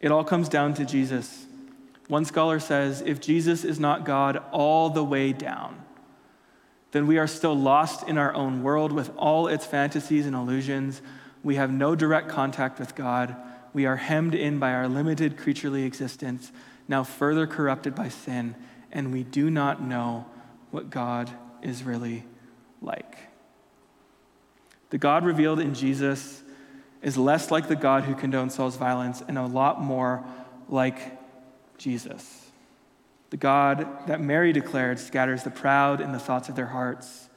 It 0.00 0.12
all 0.12 0.24
comes 0.24 0.48
down 0.48 0.74
to 0.74 0.84
Jesus. 0.84 1.46
One 2.08 2.24
scholar 2.24 2.60
says 2.60 3.02
if 3.04 3.20
Jesus 3.20 3.64
is 3.64 3.80
not 3.80 4.04
God 4.04 4.42
all 4.52 4.90
the 4.90 5.02
way 5.02 5.32
down, 5.32 5.85
then 6.96 7.06
we 7.06 7.18
are 7.18 7.26
still 7.26 7.54
lost 7.54 8.08
in 8.08 8.16
our 8.16 8.32
own 8.34 8.62
world 8.62 8.90
with 8.90 9.10
all 9.18 9.48
its 9.48 9.66
fantasies 9.66 10.24
and 10.24 10.34
illusions. 10.34 11.02
We 11.42 11.56
have 11.56 11.70
no 11.70 11.94
direct 11.94 12.30
contact 12.30 12.78
with 12.78 12.94
God. 12.94 13.36
We 13.74 13.84
are 13.84 13.96
hemmed 13.96 14.34
in 14.34 14.58
by 14.58 14.72
our 14.72 14.88
limited 14.88 15.36
creaturely 15.36 15.84
existence, 15.84 16.50
now 16.88 17.04
further 17.04 17.46
corrupted 17.46 17.94
by 17.94 18.08
sin, 18.08 18.54
and 18.90 19.12
we 19.12 19.24
do 19.24 19.50
not 19.50 19.82
know 19.82 20.24
what 20.70 20.88
God 20.88 21.30
is 21.60 21.82
really 21.82 22.24
like. 22.80 23.18
The 24.88 24.96
God 24.96 25.26
revealed 25.26 25.60
in 25.60 25.74
Jesus 25.74 26.42
is 27.02 27.18
less 27.18 27.50
like 27.50 27.68
the 27.68 27.76
God 27.76 28.04
who 28.04 28.14
condoned 28.14 28.52
Saul's 28.52 28.76
violence 28.76 29.22
and 29.28 29.36
a 29.36 29.44
lot 29.44 29.82
more 29.82 30.24
like 30.70 30.98
Jesus. 31.76 32.45
The 33.30 33.36
God 33.36 34.06
that 34.06 34.20
Mary 34.20 34.52
declared 34.52 34.98
scatters 34.98 35.42
the 35.42 35.50
proud 35.50 36.00
in 36.00 36.12
the 36.12 36.18
thoughts 36.18 36.48
of 36.48 36.56
their 36.56 36.66
hearts, 36.66 37.28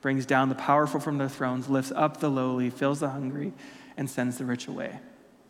brings 0.00 0.26
down 0.26 0.48
the 0.48 0.54
powerful 0.54 1.00
from 1.00 1.18
their 1.18 1.28
thrones, 1.28 1.68
lifts 1.68 1.92
up 1.94 2.18
the 2.18 2.28
lowly, 2.28 2.70
fills 2.70 3.00
the 3.00 3.10
hungry, 3.10 3.52
and 3.96 4.08
sends 4.08 4.38
the 4.38 4.44
rich 4.44 4.68
away 4.68 5.00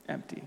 empty. 0.08 0.42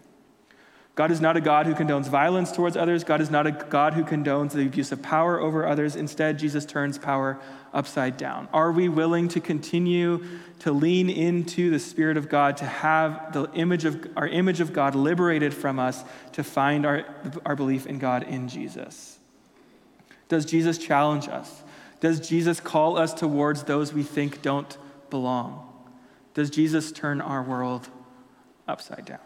God 0.93 1.09
is 1.09 1.21
not 1.21 1.37
a 1.37 1.41
God 1.41 1.67
who 1.67 1.73
condones 1.73 2.09
violence 2.09 2.51
towards 2.51 2.75
others. 2.75 3.03
God 3.05 3.21
is 3.21 3.31
not 3.31 3.47
a 3.47 3.51
God 3.51 3.93
who 3.93 4.03
condones 4.03 4.51
the 4.51 4.65
abuse 4.65 4.91
of 4.91 5.01
power 5.01 5.39
over 5.39 5.65
others. 5.65 5.95
Instead, 5.95 6.37
Jesus 6.37 6.65
turns 6.65 6.97
power 6.97 7.39
upside 7.73 8.17
down. 8.17 8.49
Are 8.51 8.73
we 8.73 8.89
willing 8.89 9.29
to 9.29 9.39
continue 9.39 10.25
to 10.59 10.73
lean 10.73 11.09
into 11.09 11.69
the 11.69 11.79
Spirit 11.79 12.17
of 12.17 12.27
God, 12.27 12.57
to 12.57 12.65
have 12.65 13.31
the 13.31 13.49
image 13.53 13.85
of 13.85 14.05
our 14.17 14.27
image 14.27 14.59
of 14.59 14.73
God 14.73 14.93
liberated 14.93 15.53
from 15.53 15.79
us, 15.79 16.03
to 16.33 16.43
find 16.43 16.85
our, 16.85 17.05
our 17.45 17.55
belief 17.55 17.85
in 17.85 17.97
God 17.97 18.23
in 18.23 18.49
Jesus? 18.49 19.17
Does 20.31 20.45
Jesus 20.45 20.77
challenge 20.77 21.27
us? 21.27 21.63
Does 21.99 22.25
Jesus 22.25 22.59
call 22.59 22.97
us 22.97 23.13
towards 23.13 23.63
those 23.63 23.93
we 23.93 24.03
think 24.03 24.41
don't 24.41 24.77
belong? 25.09 25.67
Does 26.33 26.49
Jesus 26.49 26.91
turn 26.91 27.19
our 27.19 27.43
world 27.43 27.89
upside 28.67 29.05
down? 29.05 29.19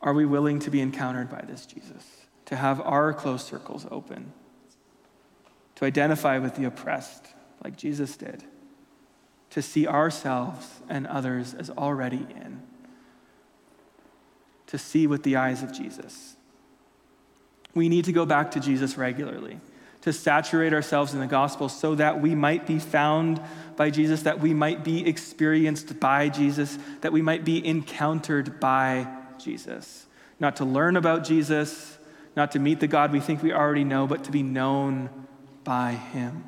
Are 0.00 0.14
we 0.14 0.24
willing 0.24 0.60
to 0.60 0.70
be 0.70 0.80
encountered 0.80 1.28
by 1.28 1.42
this 1.46 1.66
Jesus? 1.66 2.18
to 2.48 2.56
have 2.56 2.80
our 2.80 3.12
close 3.12 3.44
circles 3.44 3.86
open, 3.90 4.32
to 5.74 5.84
identify 5.84 6.38
with 6.38 6.54
the 6.54 6.64
oppressed 6.64 7.26
like 7.62 7.76
Jesus 7.76 8.16
did, 8.16 8.42
to 9.50 9.60
see 9.60 9.86
ourselves 9.86 10.80
and 10.88 11.06
others 11.06 11.52
as 11.52 11.68
already 11.68 12.26
in, 12.30 12.62
to 14.66 14.78
see 14.78 15.06
with 15.06 15.24
the 15.24 15.36
eyes 15.36 15.62
of 15.62 15.74
Jesus. 15.74 16.36
We 17.78 17.88
need 17.88 18.06
to 18.06 18.12
go 18.12 18.26
back 18.26 18.50
to 18.50 18.60
Jesus 18.60 18.98
regularly, 18.98 19.60
to 20.00 20.12
saturate 20.12 20.72
ourselves 20.72 21.14
in 21.14 21.20
the 21.20 21.28
gospel 21.28 21.68
so 21.68 21.94
that 21.94 22.20
we 22.20 22.34
might 22.34 22.66
be 22.66 22.80
found 22.80 23.40
by 23.76 23.90
Jesus, 23.90 24.22
that 24.22 24.40
we 24.40 24.52
might 24.52 24.82
be 24.82 25.06
experienced 25.06 26.00
by 26.00 26.28
Jesus, 26.28 26.76
that 27.02 27.12
we 27.12 27.22
might 27.22 27.44
be 27.44 27.64
encountered 27.64 28.58
by 28.58 29.06
Jesus. 29.38 30.06
Not 30.40 30.56
to 30.56 30.64
learn 30.64 30.96
about 30.96 31.22
Jesus, 31.22 31.98
not 32.34 32.50
to 32.50 32.58
meet 32.58 32.80
the 32.80 32.88
God 32.88 33.12
we 33.12 33.20
think 33.20 33.44
we 33.44 33.52
already 33.52 33.84
know, 33.84 34.08
but 34.08 34.24
to 34.24 34.32
be 34.32 34.42
known 34.42 35.08
by 35.62 35.92
Him. 35.92 36.42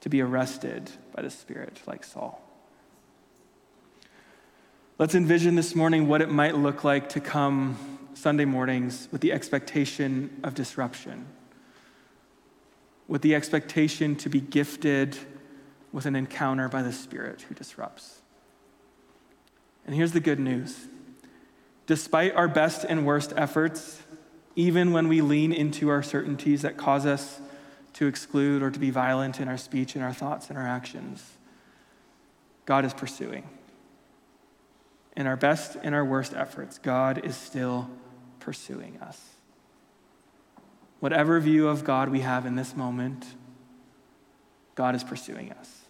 To 0.00 0.08
be 0.08 0.20
arrested 0.20 0.90
by 1.14 1.22
the 1.22 1.30
Spirit, 1.30 1.80
like 1.86 2.02
Saul. 2.02 2.42
Let's 4.98 5.14
envision 5.14 5.54
this 5.54 5.76
morning 5.76 6.08
what 6.08 6.22
it 6.22 6.28
might 6.28 6.56
look 6.56 6.82
like 6.82 7.10
to 7.10 7.20
come 7.20 7.95
Sunday 8.16 8.46
mornings 8.46 9.08
with 9.12 9.20
the 9.20 9.30
expectation 9.30 10.40
of 10.42 10.54
disruption, 10.54 11.26
with 13.06 13.20
the 13.20 13.34
expectation 13.34 14.16
to 14.16 14.30
be 14.30 14.40
gifted 14.40 15.18
with 15.92 16.06
an 16.06 16.16
encounter 16.16 16.66
by 16.66 16.82
the 16.82 16.92
Spirit 16.92 17.42
who 17.42 17.54
disrupts. 17.54 18.22
And 19.84 19.94
here's 19.94 20.12
the 20.12 20.20
good 20.20 20.40
news 20.40 20.88
despite 21.84 22.34
our 22.34 22.48
best 22.48 22.84
and 22.88 23.06
worst 23.06 23.34
efforts, 23.36 24.02
even 24.56 24.92
when 24.92 25.08
we 25.08 25.20
lean 25.20 25.52
into 25.52 25.88
our 25.90 26.02
certainties 26.02 26.62
that 26.62 26.76
cause 26.76 27.04
us 27.04 27.40
to 27.92 28.06
exclude 28.06 28.62
or 28.62 28.70
to 28.70 28.78
be 28.78 28.90
violent 28.90 29.40
in 29.40 29.46
our 29.46 29.58
speech 29.58 29.94
and 29.94 30.02
our 30.02 30.12
thoughts 30.12 30.48
and 30.48 30.58
our 30.58 30.66
actions, 30.66 31.22
God 32.64 32.84
is 32.86 32.94
pursuing. 32.94 33.48
In 35.16 35.26
our 35.26 35.36
best 35.36 35.76
and 35.82 35.94
our 35.94 36.04
worst 36.04 36.34
efforts, 36.34 36.78
God 36.78 37.24
is 37.24 37.36
still 37.36 37.88
pursuing 38.46 38.96
us. 39.02 39.20
Whatever 41.00 41.40
view 41.40 41.66
of 41.66 41.82
God 41.82 42.10
we 42.10 42.20
have 42.20 42.46
in 42.46 42.54
this 42.54 42.76
moment, 42.76 43.26
God 44.76 44.94
is 44.94 45.02
pursuing 45.02 45.50
us, 45.50 45.80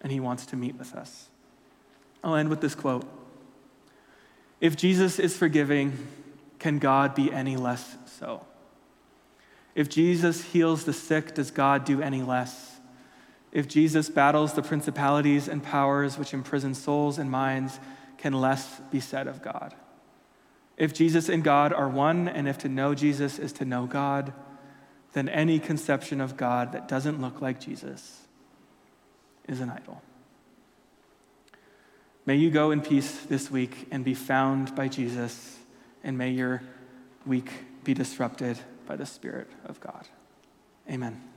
and 0.00 0.10
He 0.10 0.18
wants 0.18 0.46
to 0.46 0.56
meet 0.56 0.76
with 0.76 0.94
us. 0.94 1.28
I'll 2.24 2.36
end 2.36 2.48
with 2.48 2.62
this 2.62 2.74
quote 2.74 3.04
If 4.62 4.76
Jesus 4.76 5.18
is 5.18 5.36
forgiving, 5.36 6.08
can 6.58 6.78
God 6.78 7.14
be 7.14 7.30
any 7.30 7.58
less 7.58 7.96
so? 8.18 8.46
If 9.74 9.90
Jesus 9.90 10.42
heals 10.42 10.84
the 10.84 10.94
sick, 10.94 11.34
does 11.34 11.50
God 11.50 11.84
do 11.84 12.00
any 12.00 12.22
less? 12.22 12.80
If 13.52 13.68
Jesus 13.68 14.08
battles 14.08 14.54
the 14.54 14.62
principalities 14.62 15.48
and 15.48 15.62
powers 15.62 16.16
which 16.16 16.32
imprison 16.32 16.74
souls 16.74 17.18
and 17.18 17.30
minds, 17.30 17.78
can 18.16 18.32
less 18.32 18.80
be 18.90 19.00
said 19.00 19.26
of 19.26 19.42
God. 19.42 19.74
If 20.78 20.94
Jesus 20.94 21.28
and 21.28 21.42
God 21.42 21.72
are 21.72 21.88
one, 21.88 22.28
and 22.28 22.48
if 22.48 22.58
to 22.58 22.68
know 22.68 22.94
Jesus 22.94 23.38
is 23.38 23.52
to 23.54 23.64
know 23.64 23.86
God, 23.86 24.32
then 25.12 25.28
any 25.28 25.58
conception 25.58 26.20
of 26.20 26.36
God 26.36 26.72
that 26.72 26.86
doesn't 26.86 27.20
look 27.20 27.40
like 27.40 27.60
Jesus 27.60 28.22
is 29.48 29.60
an 29.60 29.70
idol. 29.70 30.00
May 32.24 32.36
you 32.36 32.50
go 32.50 32.70
in 32.70 32.80
peace 32.80 33.20
this 33.22 33.50
week 33.50 33.88
and 33.90 34.04
be 34.04 34.14
found 34.14 34.76
by 34.76 34.86
Jesus, 34.86 35.58
and 36.04 36.16
may 36.16 36.30
your 36.30 36.62
week 37.26 37.50
be 37.82 37.92
disrupted 37.92 38.58
by 38.86 38.94
the 38.94 39.06
Spirit 39.06 39.50
of 39.64 39.80
God. 39.80 40.06
Amen. 40.88 41.27